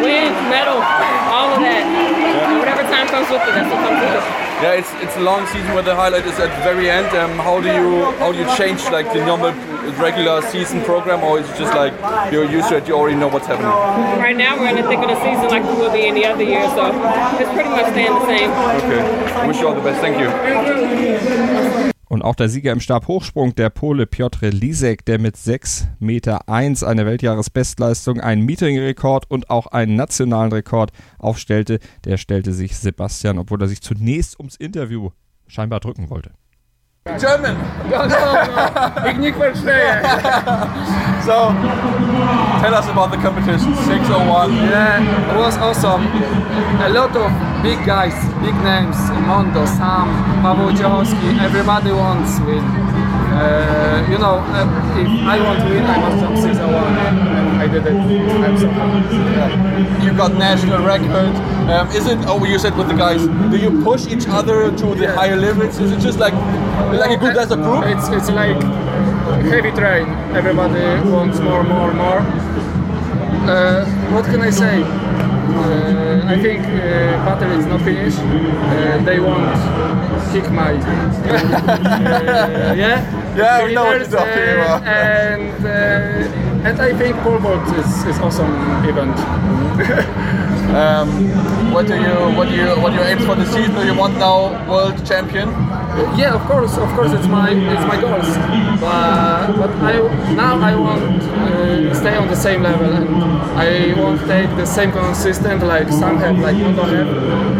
Um, 0.00 0.08
win, 0.08 0.32
medal, 0.48 0.80
all 1.28 1.52
of 1.52 1.60
that. 1.60 1.84
And 1.84 2.58
whatever 2.58 2.82
time 2.88 3.06
comes 3.08 3.28
with 3.28 3.42
it, 3.44 3.52
that's 3.52 3.68
what 3.68 3.84
comes 3.84 4.00
with 4.00 4.16
it. 4.16 4.24
Yeah, 4.60 4.76
it's 4.76 4.92
it's 5.00 5.16
a 5.16 5.20
long 5.20 5.46
season 5.46 5.72
where 5.72 5.82
the 5.82 5.94
highlight 5.94 6.26
is 6.26 6.38
at 6.38 6.54
the 6.56 6.62
very 6.62 6.90
end. 6.90 7.08
Um, 7.16 7.38
how 7.38 7.60
do 7.60 7.68
you 7.68 8.12
how 8.20 8.32
do 8.32 8.38
you 8.38 8.48
change 8.56 8.84
like 8.90 9.12
the 9.12 9.24
normal 9.24 9.52
regular 9.96 10.42
season 10.42 10.82
program, 10.82 11.22
or 11.24 11.40
is 11.40 11.48
it 11.48 11.56
just 11.56 11.74
like 11.74 11.92
you're 12.32 12.44
used 12.44 12.68
to 12.68 12.76
it, 12.76 12.86
you 12.86 12.94
already 12.94 13.16
know 13.16 13.28
what's 13.28 13.46
happening? 13.46 13.72
Right 14.20 14.36
now, 14.36 14.58
we're 14.60 14.68
in 14.68 14.76
the 14.76 14.82
thick 14.88 15.00
of 15.00 15.08
the 15.08 15.20
season 15.24 15.48
like 15.48 15.64
we 15.64 15.74
will 15.80 15.92
be 15.92 16.06
any 16.06 16.26
other 16.26 16.44
year, 16.44 16.68
so 16.76 16.92
it's 17.40 17.52
pretty 17.56 17.70
much 17.70 17.88
staying 17.92 18.12
the 18.12 18.26
same. 18.26 18.50
Okay, 18.84 19.46
wish 19.48 19.60
you 19.60 19.68
all 19.68 19.74
the 19.74 19.80
best. 19.80 20.00
Thank 20.00 20.20
you. 20.20 21.90
Und 22.10 22.22
auch 22.22 22.34
der 22.34 22.48
Sieger 22.48 22.72
im 22.72 22.80
Stabhochsprung, 22.80 23.54
der 23.54 23.70
Pole 23.70 24.04
Piotr 24.04 24.48
Lisek, 24.50 25.04
der 25.04 25.20
mit 25.20 25.36
6,1 25.36 25.86
Meter 26.00 26.48
eins 26.48 26.82
eine 26.82 27.06
Weltjahresbestleistung, 27.06 28.20
einen 28.20 28.44
Metering-Rekord 28.44 29.30
und 29.30 29.48
auch 29.48 29.68
einen 29.68 29.94
nationalen 29.94 30.50
Rekord 30.50 30.90
aufstellte, 31.20 31.78
der 32.04 32.16
stellte 32.16 32.52
sich 32.52 32.76
Sebastian, 32.76 33.38
obwohl 33.38 33.62
er 33.62 33.68
sich 33.68 33.80
zunächst 33.80 34.40
ums 34.40 34.56
Interview 34.56 35.10
scheinbar 35.46 35.78
drücken 35.78 36.10
wollte. 36.10 36.32
German. 37.16 37.56
Ich 39.08 39.16
nicht 39.16 39.36
verstehe. 39.36 40.02
So, 41.24 41.54
tell 42.60 42.72
us 42.72 42.88
about 42.88 43.14
the 43.14 43.22
competition. 43.22 43.72
601. 43.86 44.52
Yeah, 44.68 44.98
it 44.98 45.38
was 45.38 45.56
awesome. 45.58 46.08
A 46.82 46.88
lot 46.88 47.14
of 47.14 47.30
big 47.62 47.78
guys, 47.84 48.14
big 48.40 48.54
names, 48.64 48.96
Mondo, 49.26 49.64
Sam, 49.66 50.08
Paweł 50.42 50.70
Ciechowski, 50.76 51.38
everybody 51.44 51.92
wants 51.92 52.38
to 52.38 52.44
win. 52.44 52.64
Uh, 53.30 54.06
you 54.10 54.18
know, 54.18 54.38
uh, 54.40 55.00
if 55.00 55.08
I 55.26 55.40
want 55.40 55.60
to 55.60 55.66
win, 55.66 55.84
I 55.84 55.98
must 56.00 56.18
jump 56.20 56.36
601. 56.36 56.84
And 56.98 57.62
I 57.62 57.66
did 57.68 57.86
it. 57.86 57.94
I'm 57.94 58.58
so 58.58 58.68
happy. 58.68 60.04
You 60.04 60.12
got 60.14 60.34
national 60.34 60.84
record. 60.84 61.34
Um, 61.70 61.88
is 61.90 62.06
it? 62.06 62.18
Oh, 62.26 62.44
you 62.44 62.58
said 62.58 62.76
with 62.76 62.88
the 62.88 62.94
guys. 62.94 63.22
Do 63.50 63.56
you 63.56 63.82
push 63.84 64.06
each 64.08 64.26
other 64.28 64.70
to 64.76 64.86
the 64.94 65.04
Yeah. 65.04 65.14
higher 65.14 65.36
limits? 65.36 65.78
Is 65.78 65.92
it 65.92 66.00
just 66.00 66.18
like 66.18 66.34
like 66.92 67.10
a 67.12 67.16
group 67.16 67.36
as 67.36 67.50
a 67.52 67.56
group? 67.56 67.84
It's, 67.86 68.08
it's 68.08 68.30
like 68.30 68.60
heavy 69.52 69.70
train. 69.70 70.06
Everybody 70.34 70.82
wants 71.08 71.38
more, 71.38 71.62
more, 71.62 71.92
more. 71.94 72.20
Uh, 73.48 73.84
what 74.12 74.24
can 74.24 74.40
I 74.42 74.50
say? 74.50 74.82
Uh, 75.52 76.22
I 76.26 76.38
think 76.40 76.64
uh, 76.64 77.24
battle 77.24 77.50
is 77.52 77.66
not 77.66 77.82
finished. 77.82 78.18
Uh, 78.18 78.98
they 79.04 79.20
won't 79.20 79.54
kick 80.32 80.50
my. 80.50 80.72
Yeah. 82.76 83.36
Yeah, 83.36 83.64
we 83.64 83.74
know 83.74 83.84
what 83.84 83.98
you're 83.98 84.08
talking 84.08 84.48
uh, 84.48 84.54
about. 84.54 84.82
And 84.84 85.64
uh, 85.64 86.68
and 86.68 86.80
I 86.80 86.92
think 86.98 87.16
pole 87.18 87.38
vault 87.38 87.66
is, 87.78 88.04
is 88.06 88.18
awesome 88.18 88.52
event. 88.84 89.16
Um, 90.70 91.72
what 91.72 91.88
do 91.88 91.96
you 91.96 92.14
what 92.36 92.48
do 92.48 92.54
you 92.54 92.68
what 92.80 92.90
do 92.90 92.96
you 92.98 93.02
aim 93.02 93.18
for 93.26 93.34
the 93.34 93.44
season? 93.44 93.74
Do 93.74 93.84
you 93.84 93.92
want 93.92 94.16
now 94.18 94.52
world 94.70 95.04
champion? 95.04 95.48
Yeah, 96.16 96.34
of 96.34 96.42
course, 96.46 96.76
of 96.76 96.88
course, 96.94 97.12
it's 97.12 97.26
my 97.26 97.50
it's 97.50 97.86
my 97.92 98.00
goals. 98.00 98.30
But 98.80 99.52
but 99.56 99.70
I 99.82 99.94
now 100.34 100.60
I 100.60 100.74
want 100.76 101.22
uh, 101.22 101.94
stay 101.94 102.16
on 102.16 102.28
the 102.28 102.36
same 102.36 102.62
level 102.62 102.92
and 102.92 103.08
I 103.58 103.94
want 104.00 104.20
take 104.26 104.50
the 104.56 104.66
same 104.66 104.92
consistent 104.92 105.62
like 105.62 105.88
some 105.90 106.18
have 106.18 106.38
like 106.38 106.56
Mondo 106.56 106.84
have. 106.84 107.08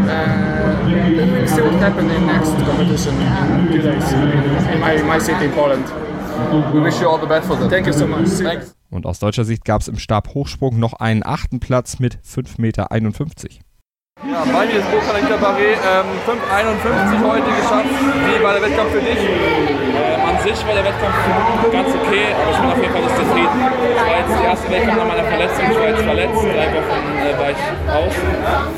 Uh, 0.08 0.70
then 1.16 1.32
we'll 1.32 1.48
see 1.48 1.62
what 1.62 1.74
happens 1.74 2.12
in 2.12 2.26
next 2.26 2.54
competition 2.68 3.14
in 3.72 3.80
in, 4.72 4.80
my, 4.80 5.02
my 5.02 5.18
city 5.18 5.46
in 5.46 5.52
Poland. 5.52 5.84
We 6.74 6.80
wish 6.80 7.00
you 7.00 7.08
all 7.08 7.18
the 7.18 7.26
best 7.26 7.46
for 7.46 7.56
that. 7.56 7.70
Thank 7.70 7.86
you 7.86 7.92
so 7.92 8.06
much. 8.06 8.28
Thanks. 8.28 8.74
Und 8.90 9.06
aus 9.06 9.18
deutscher 9.18 9.44
Sicht 9.44 9.64
gab 9.64 9.82
es 9.82 9.88
im 9.88 9.98
Stabhochsprung 9.98 10.78
noch 10.78 10.94
einen 10.94 11.22
achten 11.24 11.60
Platz 11.60 12.00
mit 12.00 12.18
5,51 12.24 12.60
Meter. 12.60 12.90
Ja, 14.20 14.44
bei 14.44 14.66
mir 14.68 14.76
ist 14.76 14.90
Burkhard 14.92 15.40
Barré, 15.40 15.80
ähm, 15.80 16.12
5,51 16.28 17.24
heute 17.24 17.50
geschafft. 17.56 17.88
Wie 17.88 18.36
war 18.44 18.52
der 18.52 18.60
Wettkampf 18.60 18.92
für 18.92 19.00
dich? 19.00 19.16
Ähm, 19.16 20.20
an 20.28 20.36
sich 20.44 20.60
war 20.66 20.74
der 20.76 20.84
Wettkampf 20.84 21.16
ganz 21.72 21.88
okay, 21.88 22.28
aber 22.36 22.52
ich 22.52 22.60
bin 22.60 22.68
auf 22.68 22.80
jeden 22.84 22.92
Fall 22.92 23.00
nicht 23.00 23.16
zufrieden. 23.16 23.56
war 23.56 24.18
jetzt 24.20 24.36
die 24.36 24.44
erste 24.44 24.68
Wettkampf 24.68 24.98
nach 25.00 25.08
meiner 25.08 25.24
Verletzung. 25.24 25.64
Ich 25.72 25.78
war 25.80 25.88
jetzt 25.88 26.04
verletzt, 26.04 26.36
drei 26.36 26.68
Wochen 26.68 27.00
äh, 27.16 27.32
war 27.40 27.48
ich 27.48 27.62
raus. 27.88 28.14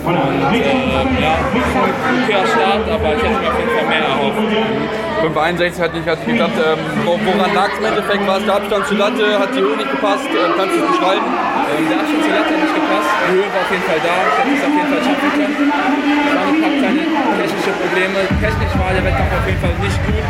Und 0.06 0.14
äh, 0.14 1.10
ja, 1.18 1.34
okayer 1.42 2.46
Start, 2.46 2.84
aber 2.86 3.08
ich 3.10 3.22
hätte 3.26 3.38
mir 3.42 3.50
auf 3.50 3.58
jeden 3.58 3.74
Fall 3.74 3.88
mehr 3.90 4.04
erhofft. 4.06 5.11
561 5.20 5.82
hat 5.82 5.94
nicht, 5.94 6.06
hat 6.08 6.24
geklappt. 6.24 6.56
Ähm, 6.56 6.78
woran 7.04 7.52
lag 7.54 7.68
es 7.72 7.78
im 7.78 7.84
Endeffekt? 7.84 8.26
War 8.26 8.38
es 8.38 8.44
der 8.44 8.54
Abstand 8.56 8.86
zur 8.86 8.98
Latte? 8.98 9.24
Hat 9.38 9.50
die 9.54 9.60
Höhe 9.60 9.76
nicht 9.76 9.90
gepasst? 9.90 10.28
Ähm, 10.32 10.52
kannst 10.56 10.72
du 10.72 10.78
es 10.80 10.88
beschreiben? 10.92 11.26
Ähm, 11.26 11.84
der 11.90 11.98
Abstand 12.00 12.22
zur 12.22 12.32
Latte 12.32 12.50
hat 12.52 12.62
nicht 12.62 12.76
gepasst. 12.76 13.10
Die 13.12 13.32
Höhe 13.32 13.48
war 13.52 13.60
auf 13.62 13.70
jeden 13.72 13.86
Fall 13.86 14.00
da. 14.02 14.14
Ich 14.22 14.36
hätte 14.38 14.52
es 14.52 14.62
auf 14.62 14.74
jeden 14.76 14.90
Fall 14.92 15.02
schaffen 15.02 15.30
können. 15.36 15.56
Es 15.62 16.32
waren 16.32 16.48
ein 16.48 16.60
paar 16.62 16.74
kleine 16.80 17.02
technische 17.38 17.72
Probleme. 17.76 18.18
Technisch 18.40 18.74
war 18.80 18.90
der 18.92 19.04
Wettkampf 19.04 19.32
auf 19.36 19.46
jeden 19.46 19.62
Fall 19.62 19.76
nicht 19.82 19.98
gut. 20.06 20.24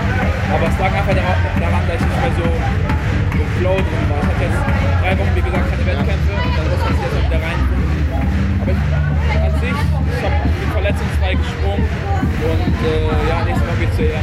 Aber 0.52 0.66
es 0.68 0.76
lag 0.76 0.92
einfach 0.92 1.16
daran, 1.16 1.82
dass 1.88 1.96
ich 1.96 2.06
nicht 2.06 2.20
mehr 2.22 2.34
so 2.36 2.48
im 2.48 3.48
Flow 3.58 3.76
drin 3.78 4.04
war. 4.12 4.20
Ich 4.20 4.28
hatte 4.28 4.44
jetzt 4.44 4.60
drei 5.00 5.12
Wochen, 5.18 5.32
wie 5.32 5.44
gesagt, 5.46 5.66
keine 5.72 5.84
Wettkämpfe 5.88 6.32
und 6.36 6.52
dann 6.52 6.66
muss 6.68 6.80
man 6.82 6.92
sich 6.92 7.04
jetzt 7.06 7.18
wieder 7.22 7.40
reinfinden. 7.40 7.92
Aber 8.60 8.70
ich, 8.72 8.82
an 9.40 9.52
sich, 9.60 9.72
ich 9.72 10.24
habe 10.24 10.36
verletzungsfrei 10.72 11.34
gesprungen 11.34 11.88
und 12.42 12.76
äh, 12.82 13.28
ja, 13.28 13.44
nächstes 13.44 13.66
Mal 13.66 13.76
geht's 13.78 13.96
hier. 13.96 14.18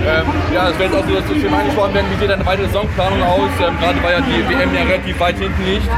Ähm, 0.00 0.26
ja, 0.54 0.70
es 0.70 0.78
jetzt 0.78 0.94
auch 0.94 1.06
so, 1.06 1.14
dass 1.14 1.26
du 1.26 1.34
Film 1.34 1.54
angesprochen 1.54 1.94
werden. 1.94 2.06
Wie 2.10 2.20
sieht 2.20 2.30
deine 2.30 2.46
weitere 2.46 2.66
Saisonplanung 2.66 3.22
aus? 3.22 3.50
Ähm, 3.60 3.74
Gerade 3.78 4.02
weil 4.02 4.12
ja 4.12 4.20
die 4.20 4.48
WM 4.48 4.74
ja 4.74 4.82
relativ 4.82 5.20
weit 5.20 5.38
hinten 5.38 5.62
liegt. 5.64 5.88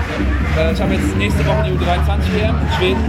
Äh, 0.58 0.72
ich 0.72 0.80
habe 0.80 0.94
jetzt 0.94 1.16
nächste 1.16 1.46
Woche 1.46 1.62
die 1.64 1.72
U23 1.72 2.34
WM 2.34 2.56
in 2.58 2.72
Schweden. 2.76 3.04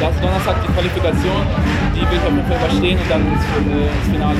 Da 0.00 0.08
ist 0.08 0.22
Donnerstag 0.22 0.56
die 0.62 0.72
Qualifikation. 0.72 1.42
Die 1.94 2.00
will 2.00 2.18
ich 2.18 2.22
auf 2.22 2.34
jeden 2.34 2.46
Fall 2.46 2.56
überstehen 2.56 2.98
und 2.98 3.10
dann 3.10 3.22
ins, 3.26 3.44
äh, 3.44 4.12
Finale. 4.12 4.38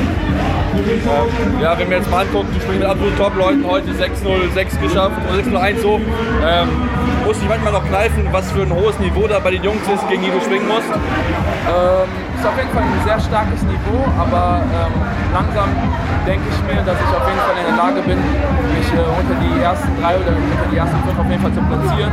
Ähm, 0.71 1.61
ja, 1.61 1.79
wenn 1.79 1.91
wir 1.91 1.99
jetzt 1.99 2.11
mal 2.11 2.23
angucken, 2.23 2.49
du 2.55 2.61
sprichst 2.61 2.81
mit 2.81 2.89
absoluten 2.89 3.17
Top-Leuten 3.17 3.65
heute 3.67 3.91
6-0-6 3.91 4.81
geschafft 4.81 5.17
und 5.29 5.53
6-0-1 5.53 5.81
so. 5.81 6.01
Ähm, 6.47 6.69
muss 7.27 7.37
ich 7.43 7.49
manchmal 7.49 7.73
noch 7.73 7.87
kneifen, 7.87 8.27
was 8.33 8.51
für 8.53 8.63
ein 8.63 8.73
hohes 8.73 8.99
Niveau 8.99 9.27
da 9.27 9.39
bei 9.39 9.51
den 9.51 9.63
Jungs 9.63 9.83
ist, 9.87 10.09
gegen 10.09 10.23
die 10.23 10.31
du 10.31 10.41
schwingen 10.41 10.67
musst? 10.67 10.91
Ähm, 10.91 12.09
ist 12.35 12.47
auf 12.47 12.57
jeden 12.57 12.71
Fall 12.71 12.83
ein 12.83 13.03
sehr 13.05 13.21
starkes 13.21 13.63
Niveau, 13.63 14.01
aber 14.19 14.63
ähm, 14.65 14.95
langsam 15.35 15.69
denke 16.27 16.43
ich 16.49 16.61
mir, 16.65 16.83
dass 16.83 16.97
ich 16.97 17.11
auf 17.15 17.27
jeden 17.29 17.43
Fall 17.45 17.57
in 17.61 17.67
der 17.71 17.77
Lage 17.77 18.01
bin, 18.03 18.19
mich 18.19 18.89
äh, 18.95 19.05
unter 19.05 19.37
die 19.37 19.63
ersten 19.63 19.91
drei 20.01 20.17
oder 20.17 20.33
unter 20.33 20.67
die 20.73 20.79
ersten 20.79 20.99
fünf 21.05 21.19
auf 21.21 21.29
jeden 21.29 21.43
Fall 21.43 21.53
zu 21.53 21.63
platzieren. 21.63 22.13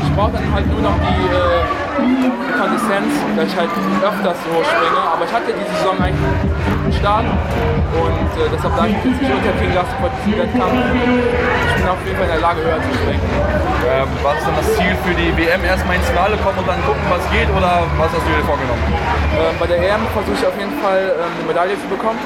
Ich 0.00 0.10
brauche 0.14 0.32
dann 0.32 0.46
halt 0.54 0.66
nur 0.70 0.80
noch 0.80 0.96
die 1.04 1.20
äh, 1.34 1.85
Konsistenz, 1.96 3.12
dass 3.36 3.46
ich 3.48 3.56
halt 3.56 3.72
öfters 4.04 4.36
so 4.44 4.52
springe, 4.60 5.00
aber 5.00 5.24
ich 5.24 5.32
hatte 5.32 5.48
diese 5.52 5.72
Saison 5.80 5.96
eigentlich 5.96 6.20
einen 6.20 6.76
guten 6.76 6.92
Start 6.92 7.24
und 7.24 8.30
äh, 8.36 8.48
deshalb 8.52 8.72
darf 8.76 8.88
ich 8.88 9.00
jetzt 9.00 9.20
nicht 9.20 9.32
unterkriegen 9.32 9.74
lassen 9.74 9.94
vor 9.96 10.10
diesem 10.12 10.34
Wettkampf. 10.36 10.76
Ich 10.76 11.74
bin 11.80 11.88
auf 11.88 12.00
jeden 12.04 12.16
Fall 12.16 12.28
in 12.28 12.34
der 12.36 12.44
Lage, 12.44 12.60
höher 12.60 12.80
zu 12.84 12.92
springen. 13.00 13.24
Ähm, 13.86 14.08
was 14.20 14.36
ist 14.36 14.46
denn 14.46 14.58
das 14.60 14.68
Ziel 14.76 14.92
für 15.06 15.14
die 15.16 15.30
WM? 15.40 15.62
Erstmal 15.64 15.96
ins 15.96 16.08
Finale 16.10 16.36
kommen 16.44 16.58
und 16.60 16.68
dann 16.68 16.80
gucken, 16.84 17.04
was 17.08 17.24
geht 17.32 17.48
oder 17.54 17.86
was 17.96 18.10
hast 18.12 18.24
du 18.24 18.30
dir 18.34 18.44
vorgenommen? 18.44 18.84
Ähm, 19.36 19.54
bei 19.56 19.66
der 19.70 19.78
EM 19.80 20.02
versuche 20.12 20.36
ich 20.36 20.44
auf 20.44 20.56
jeden 20.58 20.76
Fall 20.84 21.16
ähm, 21.16 21.32
eine 21.32 21.44
Medaille 21.48 21.76
zu 21.80 21.88
bekommen. 21.88 22.20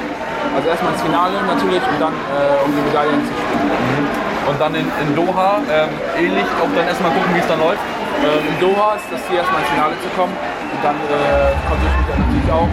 Also 0.51 0.67
erstmal 0.67 0.91
ins 0.97 1.03
Finale 1.05 1.37
natürlich 1.47 1.83
und 1.85 1.99
dann 2.01 2.11
äh, 2.11 2.65
um 2.65 2.75
die 2.75 2.83
Medaillen 2.91 3.23
zu 3.23 3.33
spielen. 3.39 3.71
Mhm. 3.71 4.49
Und 4.51 4.57
dann 4.59 4.73
in, 4.75 4.87
in 4.89 5.09
Doha 5.15 5.61
ähm, 5.69 5.93
ähnlich, 6.17 6.47
auch 6.59 6.71
dann 6.75 6.87
erstmal 6.89 7.13
gucken, 7.13 7.29
wie 7.37 7.39
es 7.39 7.47
dann 7.47 7.61
läuft. 7.61 7.85
Ähm, 8.21 8.45
in 8.47 8.59
Doha 8.59 8.95
ist 8.95 9.05
das 9.11 9.25
Ziel, 9.27 9.37
erstmal 9.37 9.61
ins 9.61 9.69
Finale 9.69 9.95
zu 10.01 10.09
kommen. 10.15 10.33
Und 10.33 10.83
dann 10.83 10.95
äh, 10.95 11.57
versuche 11.67 11.89
ich 11.89 11.97
mich 11.97 12.07
dann 12.07 12.19
natürlich 12.21 12.51
auch 12.51 12.69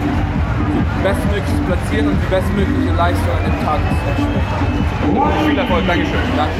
bestmöglich 1.01 1.59
platzieren 1.65 2.07
und 2.09 2.17
die 2.21 2.29
bestmögliche 2.29 2.93
Leistung 2.93 3.33
an 3.33 3.43
dem 3.49 3.57
Tag 3.65 3.79
zu 3.89 3.95
spielen. 4.21 4.45
Viel 5.49 5.57
Erfolg, 5.57 5.87
Dankeschön. 5.87 6.21
Danke. 6.37 6.53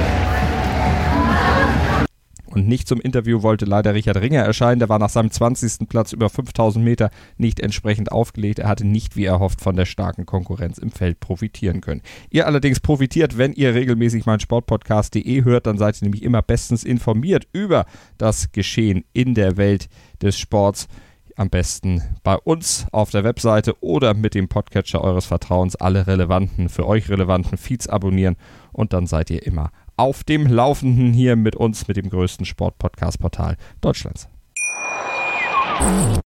Und 2.50 2.68
nicht 2.68 2.88
zum 2.88 3.00
Interview 3.00 3.44
wollte 3.44 3.66
leider 3.66 3.94
Richard 3.94 4.18
Ringer 4.18 4.42
erscheinen. 4.42 4.80
Der 4.80 4.90
war 4.90 4.98
nach 4.98 5.10
seinem 5.10 5.30
20. 5.30 5.88
Platz 5.88 6.14
über 6.14 6.30
5000 6.30 6.84
Meter 6.84 7.12
nicht 7.38 7.60
entsprechend 7.60 8.12
aufgelegt. 8.12 8.60
Er 8.60 8.68
hatte 8.68 8.88
nicht, 8.88 9.16
wie 9.16 9.26
erhofft, 9.26 9.62
von 9.62 9.76
der 9.76 9.86
starken 9.86 10.26
Konkurrenz 10.26 10.80
im 10.80 10.90
Feld 10.92 11.20
profitieren 11.20 11.82
können. 11.82 12.02
Ihr 12.32 12.48
allerdings 12.48 12.80
profitiert, 12.80 13.38
wenn 13.38 13.54
ihr 13.54 13.76
regelmäßig 13.76 14.26
meinen 14.26 14.40
Sportpodcast.de 14.40 15.44
hört, 15.44 15.68
dann 15.68 15.78
seid 15.78 16.02
ihr 16.02 16.06
nämlich 16.06 16.24
immer 16.24 16.42
bestens 16.42 16.84
informiert 16.84 17.48
über 17.54 17.86
das 18.18 18.52
Geschehen 18.52 19.06
in 19.14 19.36
der 19.36 19.58
Welt 19.58 19.88
des 20.22 20.40
Sports 20.40 20.88
am 21.36 21.50
besten 21.50 22.04
bei 22.24 22.36
uns 22.36 22.86
auf 22.92 23.12
der 23.12 23.24
Webseite 23.24 23.82
oder 23.82 24.14
mit 24.14 24.36
dem 24.36 24.50
Podcatcher 24.50 25.02
eures 25.02 25.26
Vertrauens 25.26 25.78
alle 25.78 26.06
relevanten, 26.06 26.68
für 26.68 26.86
euch 26.86 27.10
relevanten 27.10 27.58
Feeds 27.58 27.88
abonnieren 27.88 28.36
und 28.74 28.92
dann 28.92 29.08
seid 29.08 29.30
ihr 29.30 29.46
immer 29.46 29.72
auf 30.00 30.24
dem 30.24 30.48
Laufenden 30.48 31.12
hier 31.12 31.36
mit 31.36 31.56
uns, 31.56 31.88
mit 31.88 31.98
dem 31.98 32.10
größten 32.10 32.46
Sportpodcast-Portal 32.46 33.58
Deutschlands. 33.82 34.30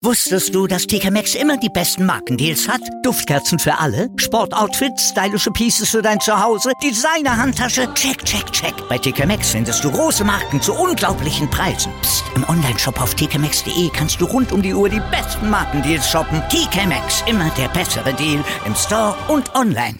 Wusstest 0.02 0.54
du, 0.54 0.68
dass 0.68 0.88
TK 0.88 1.12
Maxx 1.12 1.36
immer 1.36 1.58
die 1.58 1.70
besten 1.70 2.06
Markendeals 2.06 2.68
hat? 2.68 2.82
Duftkerzen 3.04 3.60
für 3.60 3.78
alle, 3.78 4.10
Sportoutfits, 4.18 5.10
stylische 5.10 5.52
Pieces 5.52 5.90
für 5.90 6.02
dein 6.02 6.20
Zuhause, 6.20 6.72
Designer-Handtasche, 6.84 7.94
check, 7.94 8.24
check, 8.26 8.52
check. 8.52 8.74
Bei 8.90 8.98
TK 8.98 9.28
Maxx 9.28 9.52
findest 9.52 9.84
du 9.84 9.92
große 9.92 10.24
Marken 10.24 10.60
zu 10.60 10.74
unglaublichen 10.74 11.50
Preisen. 11.50 11.92
Psst. 12.02 12.24
im 12.36 12.44
Onlineshop 12.50 13.00
auf 13.02 13.14
tkmaxx.de 13.16 13.90
kannst 13.94 14.20
du 14.20 14.26
rund 14.26 14.52
um 14.52 14.62
die 14.62 14.74
Uhr 14.74 14.90
die 14.90 15.02
besten 15.12 15.50
Markendeals 15.50 16.10
shoppen. 16.10 16.42
TK 16.50 16.88
Maxx, 16.88 17.24
immer 17.28 17.50
der 17.58 17.68
bessere 17.70 18.14
Deal 18.14 18.44
im 18.66 18.76
Store 18.76 19.16
und 19.28 19.54
online. 19.56 20.00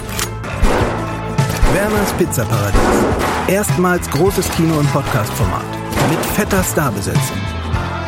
Werners 1.73 2.11
Pizzaparadies. 2.13 2.79
Erstmals 3.47 4.09
großes 4.09 4.49
Kino- 4.51 4.77
und 4.77 4.91
Podcast-Format. 4.91 5.65
Mit 6.09 6.19
fetter 6.35 6.63
Starbesetzung. 6.63 7.37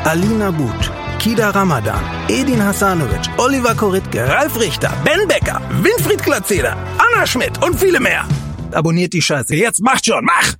Alina 0.03 0.51
But, 0.51 0.91
Kida 1.19 1.49
Ramadan, 1.51 2.01
Edin 2.27 2.61
Hasanovic, 2.61 3.21
Oliver 3.37 3.73
Koritke, 3.73 4.27
Ralf 4.27 4.59
Richter, 4.59 4.91
Ben 5.05 5.27
Becker, 5.27 5.61
Winfried 5.81 6.21
Glatzeder, 6.21 6.75
Anna 6.97 7.25
Schmidt 7.25 7.63
und 7.63 7.79
viele 7.79 7.99
mehr. 8.01 8.25
Abonniert 8.73 9.13
die 9.13 9.21
Scheiße. 9.21 9.55
Jetzt 9.55 9.81
macht 9.81 10.05
schon, 10.05 10.25
mach! 10.25 10.53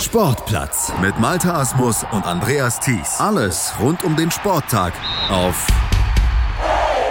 Sportplatz 0.00 0.92
mit 1.00 1.18
Malta 1.20 1.60
Asmus 1.60 2.04
und 2.10 2.24
Andreas 2.24 2.80
Thies. 2.80 3.20
Alles 3.20 3.74
rund 3.78 4.02
um 4.02 4.16
den 4.16 4.30
Sporttag 4.30 4.92
auf 5.30 5.66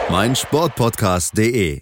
meinsportpodcast.de. 0.09 1.81